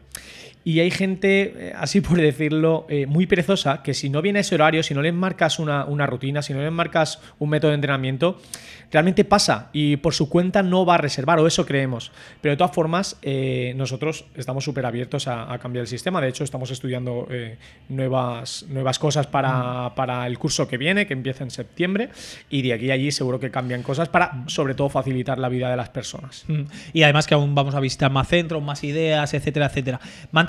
Y 0.63 0.80
hay 0.80 0.91
gente, 0.91 1.54
eh, 1.56 1.74
así 1.76 2.02
por 2.02 2.19
decirlo, 2.19 2.86
eh, 2.89 3.06
muy 3.06 3.26
perezosa, 3.26 3.82
que 3.82 3.93
si 3.93 4.10
no 4.10 4.21
viene 4.21 4.41
ese 4.41 4.56
horario, 4.56 4.84
si 4.84 4.93
no 4.93 5.02
les 5.02 5.13
marcas 5.13 5.60
una, 5.60 5.86
una, 5.86 6.06
rutina, 6.06 6.41
si 6.41 6.54
no 6.54 6.62
les 6.62 6.71
marcas 6.71 7.19
un 7.39 7.50
método 7.50 7.71
de 7.71 7.76
entrenamiento, 7.76 8.39
realmente 8.91 9.24
pasa 9.24 9.69
y 9.74 9.95
por 9.97 10.13
su 10.13 10.30
cuenta 10.30 10.62
no 10.62 10.86
va 10.86 10.95
a 10.95 10.97
reservar, 10.97 11.39
o 11.39 11.47
eso 11.47 11.65
creemos. 11.65 12.12
Pero 12.41 12.52
de 12.52 12.58
todas 12.58 12.76
formas, 12.76 13.17
eh, 13.21 13.74
nosotros 13.76 14.26
estamos 14.36 14.63
súper 14.63 14.86
abiertos 14.86 15.28
a, 15.28 15.58
cambiar 15.62 15.82
el 15.82 15.88
sistema. 15.88 16.21
De 16.21 16.30
hecho, 16.30 16.43
estamos 16.43 16.71
estudiando 16.71 17.28
nuevas, 17.89 18.65
nuevas 18.69 18.97
cosas 18.97 19.28
para, 19.28 19.93
para, 19.95 20.26
el 20.26 20.39
curso 20.39 20.67
que 20.67 20.78
viene, 20.78 21.06
que 21.06 21.13
empieza 21.13 21.43
en 21.43 21.52
septiembre, 21.52 22.10
y 22.50 22.62
de 22.63 22.74
aquí 22.74 22.89
a 22.89 22.95
allí 22.95 23.12
seguro 23.12 23.39
que 23.39 23.52
cambian 23.52 23.84
cosas 23.84 24.10
para, 24.10 24.43
sobre 24.47 24.74
todo, 24.74 24.89
facilitar 24.89 25.38
la 25.38 25.50
vida 25.50 25.69
de 25.69 25.78
las 25.78 25.89
personas. 25.89 26.45
Y 26.93 27.04
además 27.04 27.28
que 27.28 27.34
aún 27.34 27.54
vamos 27.54 27.76
a 27.76 27.80
visitar 27.80 28.12
más 28.12 28.28
centros, 28.28 28.62
más 28.62 28.84
ideas, 28.84 29.34
etcétera, 29.34 29.67
etcétera 29.67 30.00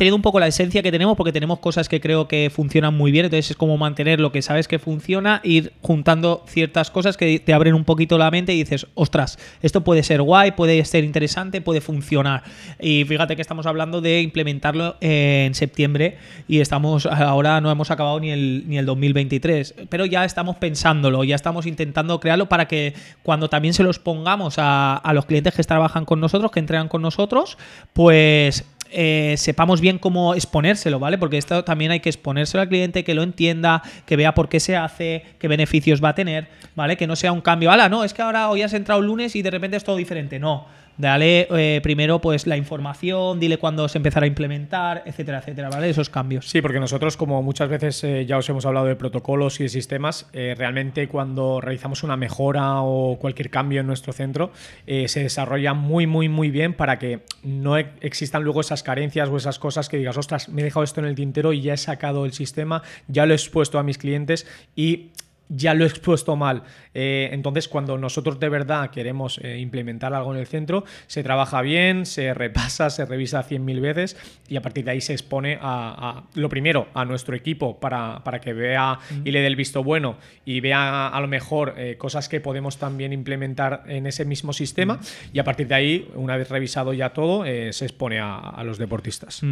tenido 0.03 0.17
un 0.17 0.23
poco 0.23 0.41
la 0.41 0.49
esencia 0.49 0.83
que 0.83 0.91
tenemos 0.91 1.17
porque 1.17 1.31
tenemos 1.31 1.61
cosas 1.61 1.88
que 1.88 2.01
creo 2.01 2.27
que 2.27 2.51
funcionan 2.53 2.93
muy 2.93 3.12
bien, 3.12 3.27
entonces 3.27 3.53
es 3.53 3.57
como 3.57 3.79
mantener 3.79 4.19
lo 4.19 4.33
que 4.33 4.43
sabes 4.43 4.67
que 4.67 4.81
funciona, 4.81 5.41
ir 5.45 5.75
juntando 5.81 6.45
ciertas 6.49 6.91
cosas 6.91 7.17
que 7.17 7.38
te 7.38 7.55
abren 7.55 7.75
un 7.75 7.85
poquito 7.85 8.19
la 8.19 8.29
mente 8.33 8.53
y 8.53 8.59
dices, 8.59 8.88
ostras, 8.95 9.38
esto 9.62 9.85
puede 9.85 10.03
ser 10.03 10.21
guay, 10.21 10.53
puede 10.53 10.85
ser 10.87 11.05
interesante, 11.05 11.61
puede 11.61 11.81
funcionar. 11.81 12.43
Y 12.81 13.05
fíjate 13.05 13.37
que 13.37 13.43
estamos 13.43 13.65
hablando 13.67 14.01
de 14.01 14.23
implementarlo 14.23 14.97
en 15.01 15.55
septiembre 15.55 16.19
y 16.49 16.59
estamos 16.59 17.07
ahora 17.07 17.61
no 17.61 17.71
hemos 17.71 17.93
acabado 17.93 18.19
ni 18.19 18.33
el, 18.33 18.65
ni 18.67 18.79
el 18.79 18.87
2023, 18.87 19.75
pero 19.88 20.05
ya 20.05 20.25
estamos 20.25 20.57
pensándolo, 20.57 21.23
ya 21.23 21.37
estamos 21.37 21.65
intentando 21.65 22.19
crearlo 22.19 22.49
para 22.49 22.67
que 22.67 22.95
cuando 23.23 23.49
también 23.49 23.73
se 23.73 23.85
los 23.85 24.01
pongamos 24.01 24.59
a, 24.59 24.97
a 24.97 25.12
los 25.12 25.27
clientes 25.27 25.55
que 25.55 25.62
trabajan 25.62 26.05
con 26.05 26.19
nosotros, 26.19 26.51
que 26.51 26.59
entrenan 26.59 26.88
con 26.88 27.03
nosotros, 27.03 27.57
pues 27.93 28.65
eh, 28.93 29.35
sepamos 29.39 29.81
bien 29.81 29.99
cómo 29.99 30.35
exponérselo, 30.35 30.99
¿vale? 30.99 31.19
Porque 31.19 31.39
esto 31.39 31.65
también 31.65 31.91
hay 31.91 32.01
que 32.01 32.09
exponérselo 32.09 32.63
al 32.63 32.69
cliente, 32.69 33.05
que 33.05 33.15
lo 33.15 33.23
entienda, 33.23 33.83
que 34.07 34.17
vea 34.17 34.35
por 34.35 34.49
qué 34.49 34.61
se 34.61 34.77
hace, 34.77 35.25
qué 35.39 35.49
beneficios 35.49 36.03
va 36.03 36.11
a 36.11 36.15
tener, 36.15 36.49
¿vale? 36.75 36.97
Que 36.97 37.07
no 37.07 37.17
sea 37.17 37.33
un 37.33 37.41
cambio, 37.41 37.71
ala, 37.71 37.89
no, 37.89 38.05
es 38.05 38.15
que 38.15 38.23
ahora 38.23 38.51
hoy 38.51 38.63
has 38.63 38.73
entrado 38.73 39.01
el 39.01 39.07
lunes 39.07 39.35
y 39.37 39.43
de 39.43 39.51
repente 39.51 39.77
es 39.77 39.85
todo 39.85 39.97
diferente, 39.97 40.39
no 40.39 40.82
Dale 40.99 41.49
eh, 41.51 41.81
primero 41.83 42.21
pues 42.21 42.47
la 42.47 42.57
información, 42.57 43.41
dile 43.41 43.59
cuándo 43.59 43.89
se 43.89 43.99
empezará 43.99 44.25
a 44.25 44.27
implementar, 44.27 45.03
etcétera, 45.07 45.39
etcétera, 45.39 45.71
¿vale? 45.71 45.89
Esos 45.89 46.11
cambios. 46.11 46.49
Sí, 46.49 46.61
porque 46.61 46.81
nosotros, 46.81 47.17
como 47.17 47.43
muchas 47.43 47.69
veces 47.69 48.05
eh, 48.05 48.27
ya 48.27 48.37
os 48.37 48.49
hemos 48.49 48.67
hablado 48.67 48.87
de 48.87 48.97
protocolos 48.97 49.59
y 49.61 49.65
de 49.65 49.69
sistemas, 49.69 50.29
eh, 50.33 50.55
realmente 50.57 51.09
cuando 51.09 51.61
realizamos 51.61 52.03
una 52.03 52.17
mejora 52.17 52.83
o 52.83 53.19
cualquier 53.19 53.51
cambio 53.51 53.81
en 53.81 53.87
nuestro 53.87 54.13
centro, 54.13 54.53
se 54.87 55.21
desarrolla 55.21 55.75
muy, 55.75 56.07
muy, 56.07 56.29
muy 56.29 56.51
bien 56.51 56.75
para 56.75 56.99
que 56.99 57.21
no 57.43 57.79
e-, 57.79 57.93
existan 58.01 58.43
luego 58.43 58.61
esas 58.61 58.83
carencias 58.83 59.29
o 59.29 59.37
esas 59.37 59.59
cosas 59.59 59.89
que 59.89 59.97
digas, 59.97 60.17
ostras, 60.17 60.49
me 60.49 60.61
he 60.61 60.65
dejado 60.65 60.85
esto 60.85 61.01
en 61.01 61.07
el 61.07 61.15
tintero 61.15 61.53
y 61.53 61.63
ya 61.63 61.75
he 61.75 61.79
sacado 61.79 62.27
el 62.27 62.33
sistema, 62.33 62.83
ya 63.09 63.27
lo 63.27 63.33
he 63.33 63.37
expuesto 63.37 63.79
a 63.79 63.83
mis 63.83 63.99
clientes 63.99 64.47
y 64.77 65.11
ya 65.49 65.75
lo 65.75 65.85
he 65.85 65.89
expuesto 65.89 66.37
mal. 66.37 66.63
Eh, 66.95 67.31
entonces, 67.33 67.69
cuando 67.69 67.99
nosotros 67.99 68.39
de 68.39 68.49
verdad 68.49 68.91
queremos 68.91 69.39
eh, 69.43 69.59
implementar 69.59 70.15
algo 70.15 70.35
en 70.35 70.41
el 70.41 70.47
centro, 70.47 70.85
se 71.07 71.23
trabaja 71.23 71.63
bien, 71.63 72.07
se 72.07 72.35
repasa, 72.35 72.91
se 72.91 73.05
revisa 73.05 73.47
100.000 73.47 73.81
veces 73.81 74.17
y 74.49 74.57
a 74.57 74.63
partir 74.63 74.85
de 74.85 74.93
ahí 74.93 75.01
se 75.01 75.13
expone 75.13 75.59
a, 75.61 76.25
lo 76.35 76.49
primero, 76.49 76.89
a 76.95 77.05
nuestro 77.05 77.35
equipo 77.35 77.79
para, 77.81 78.23
para 78.25 78.41
que 78.41 78.53
vea 78.53 78.99
y 79.25 79.31
le 79.31 79.41
dé 79.41 79.47
el 79.47 79.57
visto 79.57 79.83
bueno 79.83 80.17
y 80.45 80.61
vea 80.61 81.09
a 81.09 81.21
lo 81.21 81.29
mejor 81.29 81.75
eh, 81.77 81.97
cosas 81.97 82.29
que 82.29 82.41
podemos 82.41 82.79
también 82.79 83.13
implementar 83.13 83.85
en 83.87 84.07
ese 84.07 84.25
mismo 84.25 84.53
sistema 84.53 85.01
y 85.33 85.39
a 85.39 85.45
partir 85.45 85.69
de 85.69 85.75
ahí, 85.75 86.11
una 86.15 86.37
vez 86.37 86.49
revisado 86.49 86.93
ya 86.93 87.11
todo, 87.11 87.45
se 87.45 87.85
expone 87.85 88.21
a, 88.21 88.63
los 88.63 88.79
deportistas. 88.79 89.43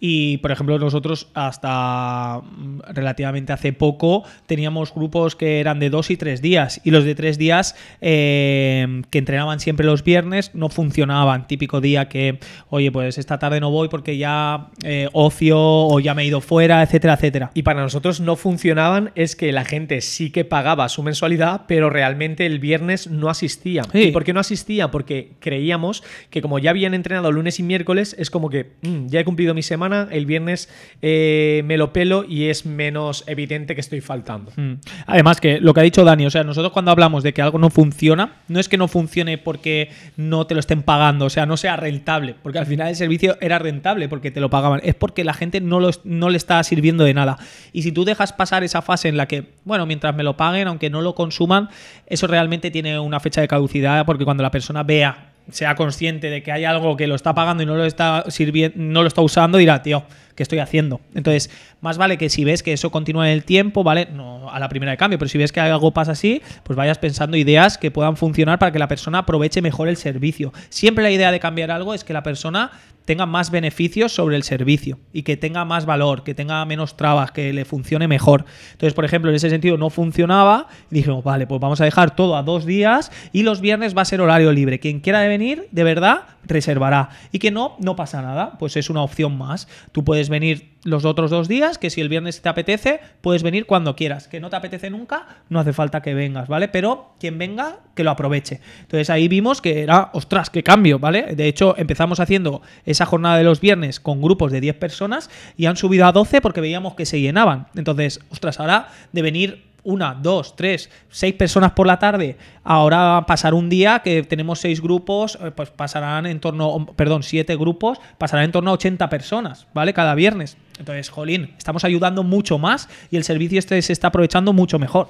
Y, 0.00 0.38
por 0.38 0.50
ejemplo, 0.50 0.78
nosotros 0.78 1.28
hasta 1.34 2.40
mm, 2.40 2.80
relativamente 2.88 3.52
hace 3.52 3.72
poco 3.72 4.24
teníamos 4.46 4.92
grupos 4.92 5.35
que 5.36 5.60
eran 5.60 5.78
de 5.80 5.90
dos 5.90 6.10
y 6.10 6.16
tres 6.16 6.42
días 6.42 6.80
y 6.84 6.90
los 6.90 7.04
de 7.04 7.14
tres 7.14 7.38
días 7.38 7.74
eh, 8.00 9.02
que 9.10 9.18
entrenaban 9.18 9.60
siempre 9.60 9.86
los 9.86 10.04
viernes 10.04 10.50
no 10.54 10.68
funcionaban. 10.68 11.46
Típico 11.46 11.80
día 11.80 12.08
que, 12.08 12.38
oye, 12.68 12.90
pues 12.90 13.18
esta 13.18 13.38
tarde 13.38 13.60
no 13.60 13.70
voy 13.70 13.88
porque 13.88 14.16
ya 14.16 14.68
eh, 14.82 15.08
ocio 15.12 15.58
o 15.58 16.00
ya 16.00 16.14
me 16.14 16.22
he 16.22 16.26
ido 16.26 16.40
fuera, 16.40 16.82
etcétera, 16.82 17.14
etcétera. 17.14 17.50
Y 17.54 17.62
para 17.62 17.80
nosotros 17.80 18.20
no 18.20 18.36
funcionaban 18.36 19.12
es 19.14 19.36
que 19.36 19.52
la 19.52 19.64
gente 19.64 20.00
sí 20.00 20.30
que 20.30 20.44
pagaba 20.44 20.88
su 20.88 21.02
mensualidad, 21.02 21.62
pero 21.66 21.90
realmente 21.90 22.46
el 22.46 22.58
viernes 22.58 23.08
no 23.10 23.28
asistía. 23.28 23.82
¿Y 23.92 24.10
por 24.10 24.24
qué 24.24 24.32
no 24.32 24.40
asistía? 24.40 24.90
Porque 24.90 25.32
creíamos 25.40 26.02
que 26.30 26.42
como 26.42 26.58
ya 26.58 26.70
habían 26.70 26.94
entrenado 26.94 27.32
lunes 27.32 27.58
y 27.58 27.62
miércoles, 27.62 28.14
es 28.18 28.30
como 28.30 28.50
que 28.50 28.72
mm, 28.82 29.06
ya 29.08 29.20
he 29.20 29.24
cumplido 29.24 29.54
mi 29.54 29.62
semana, 29.62 30.08
el 30.10 30.26
viernes 30.26 30.68
eh, 31.02 31.62
me 31.64 31.76
lo 31.76 31.92
pelo 31.92 32.24
y 32.28 32.44
es 32.44 32.66
menos 32.66 33.24
evidente 33.26 33.74
que 33.74 33.80
estoy 33.80 34.00
faltando. 34.00 34.52
Mm. 34.56 34.74
Además 35.06 35.25
que 35.34 35.60
lo 35.60 35.74
que 35.74 35.80
ha 35.80 35.82
dicho 35.82 36.04
Dani, 36.04 36.26
o 36.26 36.30
sea, 36.30 36.44
nosotros 36.44 36.72
cuando 36.72 36.90
hablamos 36.90 37.22
de 37.22 37.34
que 37.34 37.42
algo 37.42 37.58
no 37.58 37.70
funciona, 37.70 38.36
no 38.46 38.60
es 38.60 38.68
que 38.68 38.76
no 38.76 38.86
funcione 38.86 39.38
porque 39.38 39.90
no 40.16 40.46
te 40.46 40.54
lo 40.54 40.60
estén 40.60 40.82
pagando, 40.82 41.24
o 41.24 41.30
sea, 41.30 41.46
no 41.46 41.56
sea 41.56 41.76
rentable, 41.76 42.36
porque 42.42 42.58
al 42.58 42.66
final 42.66 42.88
el 42.88 42.96
servicio 42.96 43.36
era 43.40 43.58
rentable 43.58 44.08
porque 44.08 44.30
te 44.30 44.40
lo 44.40 44.50
pagaban, 44.50 44.80
es 44.84 44.94
porque 44.94 45.24
la 45.24 45.34
gente 45.34 45.60
no, 45.60 45.80
no 46.04 46.30
le 46.30 46.36
está 46.36 46.62
sirviendo 46.62 47.02
de 47.02 47.14
nada. 47.14 47.38
Y 47.72 47.82
si 47.82 47.90
tú 47.90 48.04
dejas 48.04 48.32
pasar 48.32 48.62
esa 48.62 48.82
fase 48.82 49.08
en 49.08 49.16
la 49.16 49.26
que, 49.26 49.54
bueno, 49.64 49.86
mientras 49.86 50.14
me 50.14 50.22
lo 50.22 50.36
paguen, 50.36 50.68
aunque 50.68 50.90
no 50.90 51.02
lo 51.02 51.14
consuman, 51.16 51.70
eso 52.06 52.28
realmente 52.28 52.70
tiene 52.70 52.98
una 52.98 53.18
fecha 53.18 53.40
de 53.40 53.48
caducidad 53.48 54.06
porque 54.06 54.24
cuando 54.24 54.44
la 54.44 54.50
persona 54.52 54.84
vea 54.84 55.32
sea 55.50 55.74
consciente 55.76 56.30
de 56.30 56.42
que 56.42 56.52
hay 56.52 56.64
algo 56.64 56.96
que 56.96 57.06
lo 57.06 57.14
está 57.14 57.34
pagando 57.34 57.62
y 57.62 57.66
no 57.66 57.76
lo 57.76 57.84
está 57.84 58.24
sirviendo, 58.28 58.76
no 58.78 59.02
lo 59.02 59.08
está 59.08 59.22
usando, 59.22 59.58
dirá, 59.58 59.82
tío, 59.82 60.04
¿qué 60.36 60.42
estoy 60.42 60.60
haciendo? 60.60 61.00
Entonces, 61.14 61.50
más 61.80 61.98
vale 61.98 62.18
que 62.18 62.28
si 62.28 62.44
ves 62.44 62.62
que 62.62 62.72
eso 62.72 62.90
continúa 62.90 63.26
en 63.28 63.32
el 63.32 63.44
tiempo, 63.44 63.82
¿vale? 63.82 64.06
No 64.12 64.48
a 64.50 64.60
la 64.60 64.68
primera 64.68 64.92
de 64.92 64.98
cambio, 64.98 65.18
pero 65.18 65.28
si 65.28 65.38
ves 65.38 65.50
que 65.50 65.60
algo 65.60 65.92
pasa 65.92 66.12
así, 66.12 66.42
pues 66.62 66.76
vayas 66.76 66.98
pensando 66.98 67.36
ideas 67.36 67.78
que 67.78 67.90
puedan 67.90 68.16
funcionar 68.16 68.58
para 68.58 68.70
que 68.70 68.78
la 68.78 68.88
persona 68.88 69.18
aproveche 69.18 69.62
mejor 69.62 69.88
el 69.88 69.96
servicio. 69.96 70.52
Siempre 70.68 71.02
la 71.02 71.10
idea 71.10 71.32
de 71.32 71.40
cambiar 71.40 71.70
algo 71.70 71.94
es 71.94 72.04
que 72.04 72.12
la 72.12 72.22
persona 72.22 72.70
tenga 73.06 73.24
más 73.24 73.50
beneficios 73.50 74.12
sobre 74.12 74.36
el 74.36 74.42
servicio 74.42 74.98
y 75.12 75.22
que 75.22 75.36
tenga 75.36 75.64
más 75.64 75.86
valor, 75.86 76.24
que 76.24 76.34
tenga 76.34 76.62
menos 76.66 76.96
trabas, 76.96 77.30
que 77.30 77.52
le 77.52 77.64
funcione 77.64 78.08
mejor. 78.08 78.44
Entonces, 78.72 78.92
por 78.92 79.04
ejemplo, 79.04 79.30
en 79.30 79.36
ese 79.36 79.48
sentido 79.48 79.78
no 79.78 79.88
funcionaba 79.88 80.66
y 80.90 80.96
dijimos, 80.96 81.24
vale, 81.24 81.46
pues 81.46 81.60
vamos 81.60 81.80
a 81.80 81.84
dejar 81.84 82.14
todo 82.14 82.36
a 82.36 82.42
dos 82.42 82.66
días 82.66 83.12
y 83.32 83.44
los 83.44 83.60
viernes 83.60 83.96
va 83.96 84.02
a 84.02 84.04
ser 84.04 84.20
horario 84.20 84.52
libre. 84.52 84.80
Quien 84.80 85.00
quiera 85.00 85.20
venir, 85.26 85.68
de 85.70 85.84
verdad, 85.84 86.24
reservará. 86.44 87.10
Y 87.30 87.38
que 87.38 87.52
no, 87.52 87.76
no 87.78 87.94
pasa 87.96 88.22
nada, 88.22 88.58
pues 88.58 88.76
es 88.76 88.90
una 88.90 89.02
opción 89.02 89.38
más. 89.38 89.68
Tú 89.92 90.04
puedes 90.04 90.25
venir 90.28 90.76
los 90.84 91.04
otros 91.04 91.30
dos 91.30 91.48
días, 91.48 91.78
que 91.78 91.90
si 91.90 92.00
el 92.00 92.08
viernes 92.08 92.40
te 92.40 92.48
apetece, 92.48 93.00
puedes 93.20 93.42
venir 93.42 93.66
cuando 93.66 93.96
quieras. 93.96 94.28
Que 94.28 94.40
no 94.40 94.50
te 94.50 94.56
apetece 94.56 94.90
nunca, 94.90 95.26
no 95.48 95.58
hace 95.58 95.72
falta 95.72 96.02
que 96.02 96.14
vengas, 96.14 96.48
¿vale? 96.48 96.68
Pero 96.68 97.14
quien 97.18 97.38
venga, 97.38 97.80
que 97.94 98.04
lo 98.04 98.10
aproveche. 98.10 98.60
Entonces 98.82 99.10
ahí 99.10 99.28
vimos 99.28 99.60
que 99.60 99.82
era, 99.82 100.10
ostras, 100.12 100.50
qué 100.50 100.62
cambio, 100.62 100.98
¿vale? 100.98 101.34
De 101.34 101.48
hecho, 101.48 101.74
empezamos 101.76 102.20
haciendo 102.20 102.62
esa 102.84 103.06
jornada 103.06 103.38
de 103.38 103.44
los 103.44 103.60
viernes 103.60 104.00
con 104.00 104.22
grupos 104.22 104.52
de 104.52 104.60
10 104.60 104.76
personas 104.76 105.30
y 105.56 105.66
han 105.66 105.76
subido 105.76 106.06
a 106.06 106.12
12 106.12 106.40
porque 106.40 106.60
veíamos 106.60 106.94
que 106.94 107.06
se 107.06 107.20
llenaban. 107.20 107.66
Entonces, 107.74 108.20
ostras, 108.30 108.60
ahora 108.60 108.88
de 109.12 109.22
venir 109.22 109.75
una, 109.86 110.14
dos, 110.14 110.56
tres, 110.56 110.90
seis 111.08 111.32
personas 111.34 111.72
por 111.72 111.86
la 111.86 111.98
tarde, 111.98 112.36
ahora 112.64 113.24
pasar 113.26 113.54
un 113.54 113.68
día 113.68 114.00
que 114.00 114.24
tenemos 114.24 114.58
seis 114.58 114.82
grupos, 114.82 115.38
eh, 115.40 115.52
pues 115.54 115.70
pasarán 115.70 116.26
en 116.26 116.40
torno, 116.40 116.86
perdón, 116.96 117.22
siete 117.22 117.56
grupos, 117.56 117.98
pasarán 118.18 118.46
en 118.46 118.52
torno 118.52 118.70
a 118.70 118.74
80 118.74 119.08
personas, 119.08 119.66
¿vale? 119.72 119.94
Cada 119.94 120.14
viernes. 120.16 120.56
Entonces, 120.78 121.08
jolín, 121.08 121.54
estamos 121.56 121.84
ayudando 121.84 122.24
mucho 122.24 122.58
más 122.58 122.88
y 123.10 123.16
el 123.16 123.24
servicio 123.24 123.58
este 123.58 123.80
se 123.80 123.92
está 123.92 124.08
aprovechando 124.08 124.52
mucho 124.52 124.78
mejor. 124.78 125.08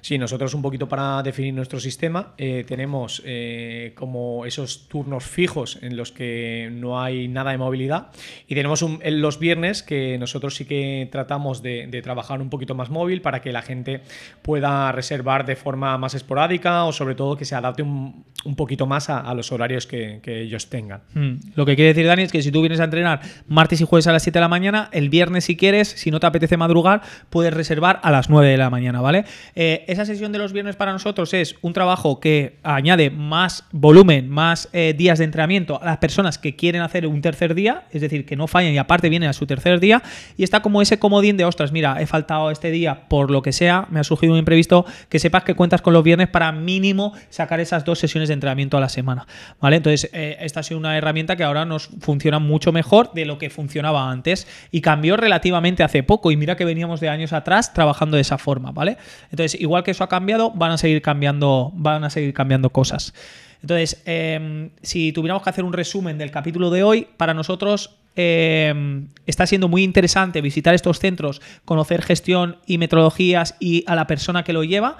Sí, 0.00 0.18
nosotros 0.18 0.54
un 0.54 0.62
poquito 0.62 0.88
para 0.88 1.22
definir 1.22 1.54
nuestro 1.54 1.80
sistema 1.80 2.34
eh, 2.38 2.64
tenemos 2.66 3.22
eh, 3.24 3.92
como 3.94 4.46
esos 4.46 4.88
turnos 4.88 5.24
fijos 5.24 5.78
en 5.82 5.96
los 5.96 6.12
que 6.12 6.70
no 6.72 7.00
hay 7.00 7.28
nada 7.28 7.50
de 7.50 7.58
movilidad 7.58 8.08
y 8.46 8.54
tenemos 8.54 8.82
los 8.82 9.38
viernes 9.38 9.82
que 9.82 10.18
nosotros 10.18 10.54
sí 10.56 10.64
que 10.64 11.08
tratamos 11.10 11.62
de, 11.62 11.88
trabajar 12.02 12.40
un 12.40 12.48
poquito 12.48 12.74
más 12.74 12.90
móvil 12.90 13.20
para 13.22 13.42
que 13.42 13.52
la 13.52 13.62
gente 13.62 14.02
pueda 14.42 14.92
reservar 14.92 15.44
de 15.44 15.56
forma 15.56 15.98
más 15.98 16.14
esporádica 16.14 16.84
o 16.84 16.92
sobre 16.92 17.14
todo 17.14 17.36
que 17.36 17.44
se 17.44 17.54
adapte 17.54 17.82
un, 17.82 18.24
poquito 18.56 18.86
más 18.86 19.10
a, 19.10 19.34
los 19.34 19.52
horarios 19.52 19.86
que, 19.86 20.20
ellos 20.24 20.68
tengan. 20.68 21.02
Hmm. 21.14 21.36
Lo 21.54 21.66
que 21.66 21.74
quiere 21.74 21.88
decir 21.88 22.06
Dani 22.06 22.22
es 22.22 22.32
que 22.32 22.42
si 22.42 22.52
tú 22.52 22.60
vienes 22.60 22.80
a 22.80 22.84
entrenar 22.84 23.20
martes 23.46 23.80
y 23.80 23.84
jueves 23.84 24.06
a 24.06 24.12
las 24.12 24.22
7 24.22 24.38
de 24.38 24.40
la 24.40 24.48
mañana, 24.48 24.88
el 24.92 25.08
viernes 25.08 25.44
si 25.44 25.56
quieres, 25.56 25.88
si 25.88 26.10
no 26.10 26.20
te 26.20 26.26
apetece 26.26 26.56
madrugar, 26.56 27.02
puedes 27.30 27.52
reservar 27.52 28.00
a 28.02 28.10
las 28.10 28.30
9 28.30 28.48
de 28.48 28.56
la 28.56 28.70
mañana, 28.70 29.00
¿vale? 29.00 29.24
Eh, 29.54 29.84
esa 29.88 30.04
sesión 30.04 30.32
de 30.32 30.38
los 30.38 30.52
viernes 30.52 30.76
para 30.76 30.92
nosotros 30.92 31.32
es 31.32 31.56
un 31.62 31.72
trabajo 31.72 32.20
que 32.20 32.58
añade 32.62 33.08
más 33.08 33.64
volumen, 33.72 34.28
más 34.28 34.68
eh, 34.74 34.94
días 34.96 35.18
de 35.18 35.24
entrenamiento 35.24 35.82
a 35.82 35.86
las 35.86 35.96
personas 35.96 36.36
que 36.36 36.54
quieren 36.56 36.82
hacer 36.82 37.06
un 37.06 37.22
tercer 37.22 37.54
día, 37.54 37.84
es 37.90 38.02
decir, 38.02 38.26
que 38.26 38.36
no 38.36 38.46
fallen 38.46 38.74
y 38.74 38.78
aparte 38.78 39.08
vienen 39.08 39.30
a 39.30 39.32
su 39.32 39.46
tercer 39.46 39.80
día, 39.80 40.02
y 40.36 40.44
está 40.44 40.60
como 40.60 40.82
ese 40.82 40.98
comodín 40.98 41.38
de, 41.38 41.46
ostras, 41.46 41.72
mira, 41.72 42.02
he 42.02 42.06
faltado 42.06 42.50
este 42.50 42.70
día 42.70 43.08
por 43.08 43.30
lo 43.30 43.40
que 43.40 43.50
sea, 43.50 43.86
me 43.88 43.98
ha 43.98 44.04
surgido 44.04 44.34
un 44.34 44.38
imprevisto, 44.38 44.84
que 45.08 45.18
sepas 45.18 45.42
que 45.44 45.54
cuentas 45.54 45.80
con 45.80 45.94
los 45.94 46.04
viernes 46.04 46.28
para 46.28 46.52
mínimo 46.52 47.14
sacar 47.30 47.58
esas 47.58 47.86
dos 47.86 47.98
sesiones 47.98 48.28
de 48.28 48.34
entrenamiento 48.34 48.76
a 48.76 48.80
la 48.80 48.90
semana, 48.90 49.26
¿vale? 49.58 49.76
Entonces, 49.76 50.10
eh, 50.12 50.36
esta 50.40 50.60
ha 50.60 50.62
sido 50.64 50.78
una 50.78 50.98
herramienta 50.98 51.34
que 51.34 51.44
ahora 51.44 51.64
nos 51.64 51.88
funciona 52.00 52.38
mucho 52.38 52.72
mejor 52.72 53.14
de 53.14 53.24
lo 53.24 53.38
que 53.38 53.48
funcionaba 53.48 54.10
antes 54.10 54.46
y 54.70 54.82
cambió 54.82 55.16
relativamente 55.16 55.82
hace 55.82 56.02
poco, 56.02 56.30
y 56.30 56.36
mira 56.36 56.56
que 56.56 56.66
veníamos 56.66 57.00
de 57.00 57.08
años 57.08 57.32
atrás 57.32 57.72
trabajando 57.72 58.16
de 58.16 58.20
esa 58.20 58.36
forma, 58.36 58.70
¿vale? 58.70 58.98
Entonces, 59.30 59.58
igual 59.58 59.77
que 59.84 59.90
eso 59.92 60.04
ha 60.04 60.08
cambiado, 60.08 60.50
van 60.50 60.72
a 60.72 60.78
seguir 60.78 61.02
cambiando, 61.02 61.70
van 61.74 62.04
a 62.04 62.10
seguir 62.10 62.32
cambiando 62.34 62.70
cosas. 62.70 63.14
Entonces, 63.62 64.02
em, 64.04 64.70
si 64.82 65.12
tuviéramos 65.12 65.42
que 65.42 65.50
hacer 65.50 65.64
un 65.64 65.72
resumen 65.72 66.18
del 66.18 66.30
capítulo 66.30 66.70
de 66.70 66.82
hoy, 66.82 67.08
para 67.16 67.34
nosotros 67.34 67.96
em, 68.20 69.06
está 69.26 69.46
siendo 69.46 69.68
muy 69.68 69.84
interesante 69.84 70.40
visitar 70.40 70.74
estos 70.74 70.98
centros, 70.98 71.40
conocer 71.64 72.02
gestión 72.02 72.56
y 72.66 72.76
metodologías 72.76 73.54
y 73.60 73.84
a 73.86 73.94
la 73.94 74.08
persona 74.08 74.42
que 74.42 74.52
lo 74.52 74.64
lleva. 74.64 74.96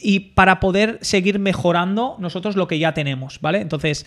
Y 0.00 0.18
para 0.18 0.58
poder 0.58 0.98
seguir 1.00 1.38
mejorando 1.38 2.16
nosotros 2.18 2.56
lo 2.56 2.66
que 2.66 2.80
ya 2.80 2.92
tenemos, 2.92 3.40
¿vale? 3.40 3.60
Entonces, 3.60 4.04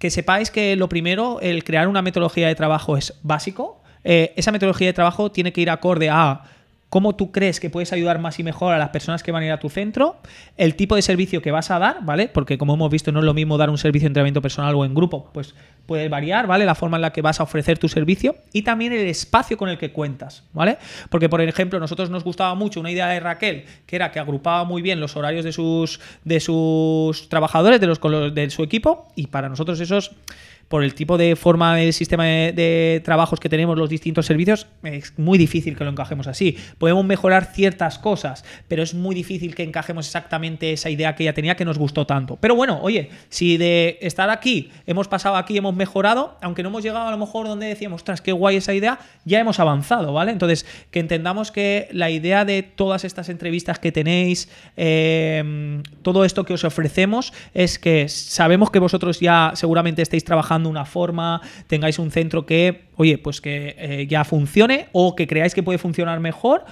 que 0.00 0.10
sepáis 0.10 0.50
que 0.50 0.74
lo 0.74 0.88
primero, 0.88 1.38
el 1.40 1.62
crear 1.62 1.86
una 1.86 2.02
metodología 2.02 2.48
de 2.48 2.56
trabajo 2.56 2.96
es 2.96 3.14
básico. 3.22 3.80
Eh, 4.02 4.32
esa 4.34 4.50
metodología 4.50 4.88
de 4.88 4.94
trabajo 4.94 5.30
tiene 5.30 5.52
que 5.52 5.60
ir 5.60 5.70
acorde 5.70 6.08
a 6.10 6.42
cómo 6.90 7.14
tú 7.14 7.30
crees 7.30 7.60
que 7.60 7.70
puedes 7.70 7.92
ayudar 7.92 8.18
más 8.18 8.38
y 8.38 8.42
mejor 8.42 8.74
a 8.74 8.78
las 8.78 8.90
personas 8.90 9.22
que 9.22 9.32
van 9.32 9.44
a 9.44 9.46
ir 9.46 9.52
a 9.52 9.60
tu 9.60 9.70
centro, 9.70 10.16
el 10.56 10.74
tipo 10.74 10.96
de 10.96 11.02
servicio 11.02 11.40
que 11.40 11.52
vas 11.52 11.70
a 11.70 11.78
dar, 11.78 12.04
¿vale? 12.04 12.28
Porque 12.28 12.58
como 12.58 12.74
hemos 12.74 12.90
visto, 12.90 13.12
no 13.12 13.20
es 13.20 13.24
lo 13.24 13.32
mismo 13.32 13.56
dar 13.56 13.70
un 13.70 13.78
servicio 13.78 14.06
de 14.06 14.08
entrenamiento 14.08 14.42
personal 14.42 14.74
o 14.74 14.84
en 14.84 14.92
grupo, 14.92 15.30
pues 15.32 15.54
puede 15.86 16.08
variar, 16.08 16.48
¿vale? 16.48 16.64
La 16.66 16.74
forma 16.74 16.96
en 16.96 17.02
la 17.02 17.12
que 17.12 17.22
vas 17.22 17.38
a 17.40 17.44
ofrecer 17.44 17.78
tu 17.78 17.88
servicio 17.88 18.34
y 18.52 18.62
también 18.62 18.92
el 18.92 19.06
espacio 19.06 19.56
con 19.56 19.68
el 19.68 19.78
que 19.78 19.92
cuentas, 19.92 20.42
¿vale? 20.52 20.78
Porque, 21.08 21.28
por 21.28 21.40
ejemplo, 21.40 21.78
nosotros 21.78 22.10
nos 22.10 22.24
gustaba 22.24 22.54
mucho 22.56 22.80
una 22.80 22.90
idea 22.90 23.06
de 23.06 23.20
Raquel, 23.20 23.64
que 23.86 23.96
era 23.96 24.10
que 24.10 24.18
agrupaba 24.18 24.64
muy 24.64 24.82
bien 24.82 24.98
los 24.98 25.16
horarios 25.16 25.44
de 25.44 25.52
sus, 25.52 26.00
de 26.24 26.40
sus 26.40 27.28
trabajadores, 27.28 27.80
de, 27.80 27.86
los, 27.86 28.00
de 28.34 28.50
su 28.50 28.64
equipo, 28.64 29.06
y 29.14 29.28
para 29.28 29.48
nosotros 29.48 29.78
esos 29.78 30.10
por 30.70 30.84
el 30.84 30.94
tipo 30.94 31.18
de 31.18 31.34
forma 31.34 31.74
del 31.74 31.92
sistema 31.92 32.24
de, 32.24 32.52
de 32.52 33.02
trabajos 33.04 33.40
que 33.40 33.48
tenemos, 33.48 33.76
los 33.76 33.90
distintos 33.90 34.24
servicios, 34.24 34.68
es 34.84 35.18
muy 35.18 35.36
difícil 35.36 35.76
que 35.76 35.82
lo 35.82 35.90
encajemos 35.90 36.28
así. 36.28 36.56
Podemos 36.78 37.04
mejorar 37.04 37.52
ciertas 37.52 37.98
cosas, 37.98 38.44
pero 38.68 38.84
es 38.84 38.94
muy 38.94 39.16
difícil 39.16 39.56
que 39.56 39.64
encajemos 39.64 40.06
exactamente 40.06 40.72
esa 40.72 40.88
idea 40.88 41.16
que 41.16 41.24
ella 41.24 41.34
tenía 41.34 41.56
que 41.56 41.64
nos 41.64 41.76
gustó 41.76 42.06
tanto. 42.06 42.36
Pero 42.36 42.54
bueno, 42.54 42.78
oye, 42.82 43.10
si 43.30 43.56
de 43.56 43.98
estar 44.00 44.30
aquí 44.30 44.70
hemos 44.86 45.08
pasado 45.08 45.34
aquí, 45.34 45.56
hemos 45.56 45.74
mejorado, 45.74 46.38
aunque 46.40 46.62
no 46.62 46.68
hemos 46.68 46.84
llegado 46.84 47.08
a 47.08 47.10
lo 47.10 47.18
mejor 47.18 47.48
donde 47.48 47.66
decíamos, 47.66 48.02
ostras, 48.02 48.20
qué 48.20 48.30
guay 48.30 48.54
esa 48.54 48.72
idea, 48.72 49.00
ya 49.24 49.40
hemos 49.40 49.58
avanzado, 49.58 50.12
¿vale? 50.12 50.30
Entonces, 50.30 50.66
que 50.92 51.00
entendamos 51.00 51.50
que 51.50 51.88
la 51.90 52.10
idea 52.10 52.44
de 52.44 52.62
todas 52.62 53.04
estas 53.04 53.28
entrevistas 53.28 53.80
que 53.80 53.90
tenéis, 53.90 54.48
eh, 54.76 55.82
todo 56.02 56.24
esto 56.24 56.44
que 56.44 56.52
os 56.52 56.62
ofrecemos, 56.62 57.32
es 57.54 57.80
que 57.80 58.08
sabemos 58.08 58.70
que 58.70 58.78
vosotros 58.78 59.18
ya 59.18 59.50
seguramente 59.56 60.02
estéis 60.02 60.22
trabajando 60.22 60.59
una 60.68 60.84
forma, 60.84 61.40
tengáis 61.66 61.98
un 61.98 62.10
centro 62.10 62.46
que, 62.46 62.84
oye, 62.96 63.18
pues 63.18 63.40
que 63.40 63.76
eh, 63.78 64.06
ya 64.08 64.24
funcione 64.24 64.88
o 64.92 65.16
que 65.16 65.26
creáis 65.26 65.54
que 65.54 65.62
puede 65.62 65.78
funcionar 65.78 66.20
mejor 66.20 66.64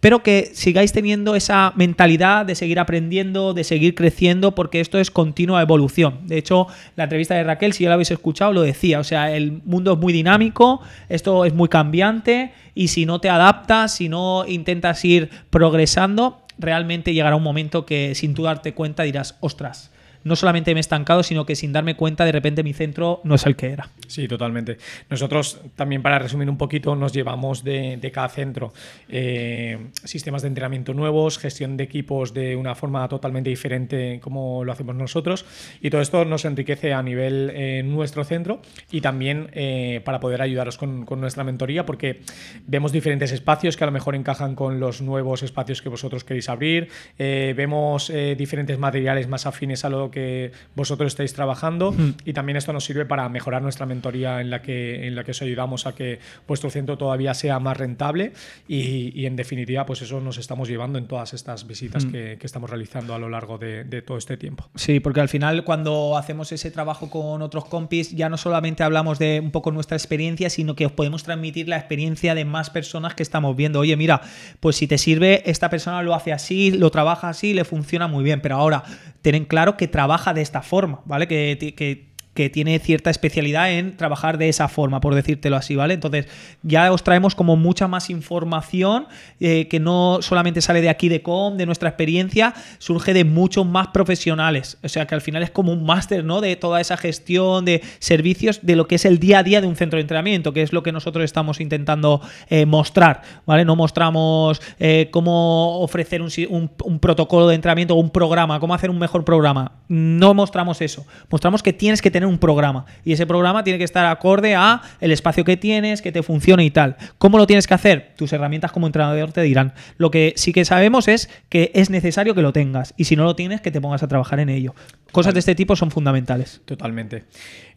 pero 0.00 0.22
que 0.22 0.50
sigáis 0.54 0.92
teniendo 0.92 1.36
esa 1.36 1.72
mentalidad 1.76 2.46
de 2.46 2.54
seguir 2.54 2.80
aprendiendo, 2.80 3.52
de 3.52 3.64
seguir 3.64 3.94
creciendo, 3.94 4.54
porque 4.54 4.80
esto 4.80 4.98
es 4.98 5.10
continua 5.10 5.60
evolución. 5.60 6.20
De 6.24 6.38
hecho, 6.38 6.66
la 6.96 7.04
entrevista 7.04 7.34
de 7.34 7.44
Raquel, 7.44 7.74
si 7.74 7.84
ya 7.84 7.90
la 7.90 7.94
habéis 7.94 8.10
escuchado, 8.10 8.52
lo 8.52 8.62
decía. 8.62 8.98
O 8.98 9.04
sea, 9.04 9.34
el 9.34 9.60
mundo 9.64 9.92
es 9.92 9.98
muy 9.98 10.14
dinámico, 10.14 10.80
esto 11.10 11.44
es 11.44 11.52
muy 11.52 11.68
cambiante, 11.68 12.52
y 12.74 12.88
si 12.88 13.04
no 13.04 13.20
te 13.20 13.28
adaptas, 13.28 13.94
si 13.94 14.08
no 14.08 14.46
intentas 14.48 15.04
ir 15.04 15.28
progresando, 15.50 16.40
realmente 16.58 17.12
llegará 17.12 17.36
un 17.36 17.42
momento 17.42 17.84
que 17.84 18.14
sin 18.14 18.34
tú 18.34 18.44
darte 18.44 18.72
cuenta 18.72 19.02
dirás, 19.02 19.36
ostras, 19.40 19.90
no 20.24 20.36
solamente 20.36 20.74
me 20.74 20.80
he 20.80 20.82
estancado, 20.82 21.22
sino 21.22 21.46
que 21.46 21.56
sin 21.56 21.72
darme 21.72 21.96
cuenta 21.96 22.24
de 22.24 22.32
repente 22.32 22.62
mi 22.62 22.72
centro 22.72 23.20
no 23.24 23.34
es 23.34 23.46
el 23.46 23.56
que 23.56 23.70
era. 23.70 23.88
Sí, 24.06 24.28
totalmente. 24.28 24.78
Nosotros 25.08 25.60
también 25.76 26.02
para 26.02 26.18
resumir 26.18 26.50
un 26.50 26.58
poquito 26.58 26.96
nos 26.96 27.12
llevamos 27.12 27.64
de, 27.64 28.10
cada 28.12 28.28
centro 28.28 28.72
eh, 29.08 29.78
sistemas 30.04 30.42
de 30.42 30.48
entrenamiento 30.48 30.94
nuevos, 30.94 31.38
gestión 31.38 31.76
de 31.76 31.84
equipos 31.84 32.34
de 32.34 32.56
una 32.56 32.74
forma 32.74 33.06
totalmente 33.08 33.50
diferente 33.50 34.18
como 34.20 34.64
lo 34.64 34.72
hacemos 34.72 34.96
nosotros 34.96 35.44
y 35.80 35.90
todo 35.90 36.00
esto 36.00 36.24
nos 36.24 36.44
enriquece 36.44 36.92
a 36.92 37.02
nivel 37.02 37.52
eh, 37.54 37.82
nuestro 37.84 38.24
centro 38.24 38.60
y 38.90 39.00
también 39.00 39.48
eh, 39.52 40.00
para 40.04 40.18
poder 40.18 40.42
ayudaros 40.42 40.76
con, 40.76 41.04
con, 41.04 41.20
nuestra 41.20 41.44
mentoría 41.44 41.86
porque 41.86 42.22
vemos 42.66 42.92
diferentes 42.92 43.30
espacios 43.30 43.76
que 43.76 43.84
a 43.84 43.86
lo 43.86 43.92
mejor 43.92 44.16
encajan 44.16 44.54
con 44.54 44.80
los 44.80 45.00
nuevos 45.02 45.42
espacios 45.42 45.82
que 45.82 45.88
vosotros 45.88 46.24
queréis 46.24 46.48
abrir, 46.48 46.88
vemos 47.18 48.12
diferentes 48.36 48.78
materiales 48.78 49.28
más 49.28 49.46
afines 49.46 49.84
a 49.84 49.90
lo 49.90 50.09
que 50.10 50.52
vosotros 50.74 51.12
estáis 51.12 51.32
trabajando 51.34 51.92
mm. 51.92 52.14
y 52.24 52.32
también 52.32 52.56
esto 52.56 52.72
nos 52.72 52.84
sirve 52.84 53.06
para 53.06 53.28
mejorar 53.28 53.62
nuestra 53.62 53.86
mentoría 53.86 54.40
en 54.40 54.50
la 54.50 54.62
que, 54.62 55.06
en 55.06 55.14
la 55.14 55.24
que 55.24 55.32
os 55.32 55.42
ayudamos 55.42 55.86
a 55.86 55.94
que 55.94 56.18
vuestro 56.46 56.70
centro 56.70 56.98
todavía 56.98 57.34
sea 57.34 57.58
más 57.58 57.76
rentable 57.76 58.32
y, 58.68 59.12
y 59.18 59.26
en 59.26 59.36
definitiva 59.36 59.86
pues 59.86 60.02
eso 60.02 60.20
nos 60.20 60.38
estamos 60.38 60.68
llevando 60.68 60.98
en 60.98 61.06
todas 61.06 61.34
estas 61.34 61.66
visitas 61.66 62.04
mm. 62.04 62.10
que, 62.10 62.36
que, 62.38 62.46
estamos 62.46 62.70
realizando 62.70 63.14
a 63.14 63.18
lo 63.18 63.28
largo 63.28 63.58
de, 63.58 63.84
de, 63.84 64.02
todo 64.02 64.18
este 64.18 64.36
tiempo. 64.36 64.68
Sí, 64.74 65.00
porque 65.00 65.20
al 65.20 65.28
final 65.28 65.64
cuando 65.64 66.16
hacemos 66.16 66.52
ese 66.52 66.70
trabajo 66.70 67.10
con 67.10 67.42
otros 67.42 67.64
compis 67.66 68.10
ya 68.10 68.28
no 68.28 68.36
solamente 68.36 68.82
hablamos 68.82 69.18
de 69.18 69.40
un 69.40 69.50
poco 69.50 69.70
nuestra 69.70 69.96
experiencia, 69.96 70.50
sino 70.50 70.74
que 70.74 70.86
os 70.86 70.92
podemos 70.92 71.22
transmitir 71.22 71.68
la 71.68 71.76
experiencia 71.76 72.34
de 72.34 72.44
más 72.44 72.70
personas 72.70 73.14
que 73.14 73.22
estamos 73.22 73.56
viendo. 73.56 73.80
Oye, 73.80 73.96
mira, 73.96 74.20
pues 74.60 74.76
si 74.76 74.86
te 74.86 74.98
sirve, 74.98 75.42
esta 75.50 75.70
persona 75.70 76.02
lo 76.02 76.14
hace 76.14 76.32
así, 76.32 76.70
lo 76.70 76.90
trabaja 76.90 77.28
así, 77.28 77.54
le 77.54 77.64
funciona 77.64 78.08
muy 78.08 78.24
bien, 78.24 78.40
pero 78.40 78.56
ahora 78.56 78.82
ten 79.22 79.44
claro 79.44 79.76
que 79.76 79.88
trabaja 80.00 80.32
de 80.32 80.40
esta 80.40 80.62
forma, 80.62 81.02
¿vale? 81.04 81.28
Que, 81.28 81.74
que 81.76 82.09
que 82.34 82.48
tiene 82.48 82.78
cierta 82.78 83.10
especialidad 83.10 83.72
en 83.72 83.96
trabajar 83.96 84.38
de 84.38 84.48
esa 84.48 84.68
forma, 84.68 85.00
por 85.00 85.14
decírtelo 85.14 85.56
así, 85.56 85.74
¿vale? 85.74 85.94
Entonces, 85.94 86.26
ya 86.62 86.92
os 86.92 87.02
traemos 87.02 87.34
como 87.34 87.56
mucha 87.56 87.88
más 87.88 88.08
información 88.08 89.06
eh, 89.40 89.66
que 89.68 89.80
no 89.80 90.18
solamente 90.22 90.60
sale 90.60 90.80
de 90.80 90.88
aquí 90.88 91.08
de 91.08 91.22
COM, 91.22 91.56
de 91.56 91.66
nuestra 91.66 91.88
experiencia, 91.88 92.54
surge 92.78 93.14
de 93.14 93.24
muchos 93.24 93.66
más 93.66 93.88
profesionales. 93.88 94.78
O 94.82 94.88
sea, 94.88 95.06
que 95.06 95.14
al 95.14 95.20
final 95.20 95.42
es 95.42 95.50
como 95.50 95.72
un 95.72 95.84
máster, 95.84 96.24
¿no? 96.24 96.40
De 96.40 96.54
toda 96.54 96.80
esa 96.80 96.96
gestión 96.96 97.64
de 97.64 97.82
servicios, 97.98 98.60
de 98.62 98.76
lo 98.76 98.86
que 98.86 98.94
es 98.94 99.04
el 99.04 99.18
día 99.18 99.40
a 99.40 99.42
día 99.42 99.60
de 99.60 99.66
un 99.66 99.74
centro 99.74 99.96
de 99.96 100.02
entrenamiento, 100.02 100.52
que 100.52 100.62
es 100.62 100.72
lo 100.72 100.82
que 100.82 100.92
nosotros 100.92 101.24
estamos 101.24 101.60
intentando 101.60 102.20
eh, 102.48 102.64
mostrar, 102.64 103.22
¿vale? 103.44 103.64
No 103.64 103.74
mostramos 103.74 104.62
eh, 104.78 105.08
cómo 105.10 105.80
ofrecer 105.80 106.22
un, 106.22 106.30
un, 106.48 106.70
un 106.84 107.00
protocolo 107.00 107.48
de 107.48 107.56
entrenamiento 107.56 107.94
o 107.94 107.98
un 107.98 108.10
programa, 108.10 108.60
cómo 108.60 108.74
hacer 108.74 108.90
un 108.90 108.98
mejor 108.98 109.24
programa. 109.24 109.72
No 109.88 110.34
mostramos 110.34 110.80
eso. 110.80 111.04
Mostramos 111.28 111.62
que 111.62 111.72
tienes 111.72 112.00
que 112.00 112.10
un 112.26 112.38
programa 112.38 112.84
y 113.04 113.12
ese 113.12 113.26
programa 113.26 113.64
tiene 113.64 113.78
que 113.78 113.84
estar 113.84 114.06
acorde 114.06 114.54
a 114.54 114.82
el 115.00 115.12
espacio 115.12 115.44
que 115.44 115.56
tienes, 115.56 116.02
que 116.02 116.12
te 116.12 116.22
funcione 116.22 116.64
y 116.64 116.70
tal. 116.70 116.96
¿Cómo 117.18 117.38
lo 117.38 117.46
tienes 117.46 117.66
que 117.66 117.74
hacer? 117.74 118.12
Tus 118.16 118.32
herramientas 118.32 118.72
como 118.72 118.86
entrenador 118.86 119.32
te 119.32 119.42
dirán. 119.42 119.72
Lo 119.96 120.10
que 120.10 120.34
sí 120.36 120.52
que 120.52 120.64
sabemos 120.64 121.08
es 121.08 121.30
que 121.48 121.70
es 121.74 121.90
necesario 121.90 122.34
que 122.34 122.42
lo 122.42 122.52
tengas 122.52 122.94
y 122.96 123.04
si 123.04 123.16
no 123.16 123.24
lo 123.24 123.36
tienes, 123.36 123.60
que 123.60 123.70
te 123.70 123.80
pongas 123.80 124.02
a 124.02 124.08
trabajar 124.08 124.40
en 124.40 124.48
ello. 124.48 124.74
Cosas 125.12 125.34
de 125.34 125.40
este 125.40 125.54
tipo 125.54 125.74
son 125.74 125.90
fundamentales. 125.90 126.62
Totalmente. 126.64 127.24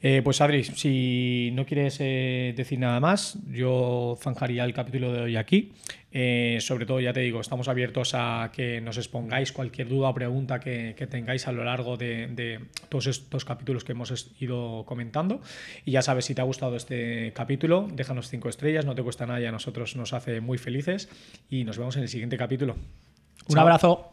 Eh, 0.02 0.22
pues 0.24 0.40
Adri, 0.42 0.64
si 0.64 1.52
no 1.54 1.66
quieres 1.66 1.98
eh, 2.00 2.54
decir 2.56 2.78
nada 2.78 3.00
más, 3.00 3.40
yo 3.52 4.18
zanjaría 4.22 4.66
el 4.66 4.74
capítulo 4.74 5.12
de 5.12 5.22
hoy 5.22 5.36
aquí. 5.38 5.74
Eh, 6.16 6.60
sobre 6.62 6.86
todo, 6.86 7.00
ya 7.00 7.12
te 7.12 7.22
digo, 7.22 7.42
estamos 7.42 7.68
abiertos 7.68 8.12
a 8.14 8.52
que 8.54 8.80
nos 8.82 8.98
expongáis 8.98 9.52
cualquier 9.52 9.90
duda 9.90 10.10
o 10.10 10.14
pregunta 10.14 10.60
que, 10.60 10.94
que 10.96 11.08
tengáis 11.08 11.48
a 11.48 11.52
lo 11.52 11.64
largo 11.64 11.98
de, 11.98 12.28
de, 12.28 12.60
todos 12.88 13.08
estos 13.08 13.46
capítulos 13.46 13.84
que 13.84 13.94
hemos 13.94 14.32
ido 14.40 14.86
comentando. 14.86 15.42
Y 15.86 15.92
ya 15.92 16.04
sabes, 16.04 16.26
si 16.26 16.36
te 16.36 16.42
ha 16.42 16.44
gustado 16.44 16.76
este 16.76 17.34
capítulo, 17.34 17.88
déjanos 17.92 18.30
cinco 18.30 18.48
estrellas, 18.48 18.86
no 18.86 18.94
te 18.94 19.02
cuesta 19.02 19.26
nada 19.26 19.42
y 19.42 19.46
a 19.46 19.52
nosotros 19.52 19.96
nos 19.96 20.14
hace 20.14 20.40
muy 20.40 20.60
felices. 20.60 21.10
Y 21.50 21.64
nos 21.64 21.80
vemos 21.80 21.98
en 21.98 22.04
el 22.04 22.10
siguiente 22.10 22.38
capítulo. 22.38 22.76
Un 22.76 23.56
Chao. 23.56 23.62
abrazo. 23.64 24.10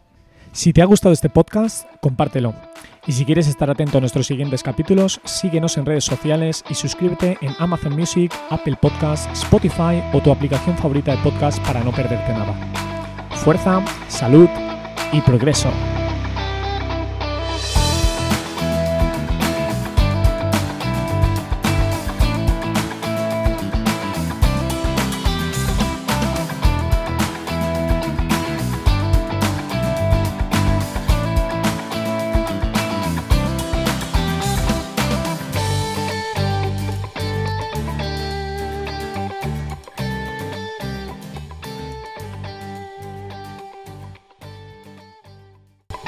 Si 0.53 0.73
te 0.73 0.81
ha 0.81 0.87
gustado 0.87 1.13
este 1.13 1.29
podcast, 1.29 1.87
compártelo. 2.01 2.55
Y 3.11 3.13
si 3.13 3.25
quieres 3.25 3.49
estar 3.49 3.69
atento 3.69 3.99
a 3.99 4.01
nuestros 4.01 4.29
siguientes 4.29 4.63
capítulos, 4.63 5.21
síguenos 5.25 5.77
en 5.77 5.85
redes 5.85 6.05
sociales 6.05 6.63
y 6.71 6.75
suscríbete 6.75 7.39
en 7.41 7.57
Amazon 7.59 7.97
Music, 7.97 8.33
Apple 8.51 8.77
Podcasts, 8.81 9.29
Spotify 9.33 10.01
o 10.13 10.21
tu 10.21 10.31
aplicación 10.31 10.79
favorita 10.79 11.17
de 11.17 11.23
podcast 11.25 11.59
para 11.67 11.83
no 11.83 11.91
perderte 11.91 12.33
nada. 12.33 12.55
Fuerza, 13.43 13.85
salud 14.07 14.49
y 15.13 15.21
progreso. 15.23 15.73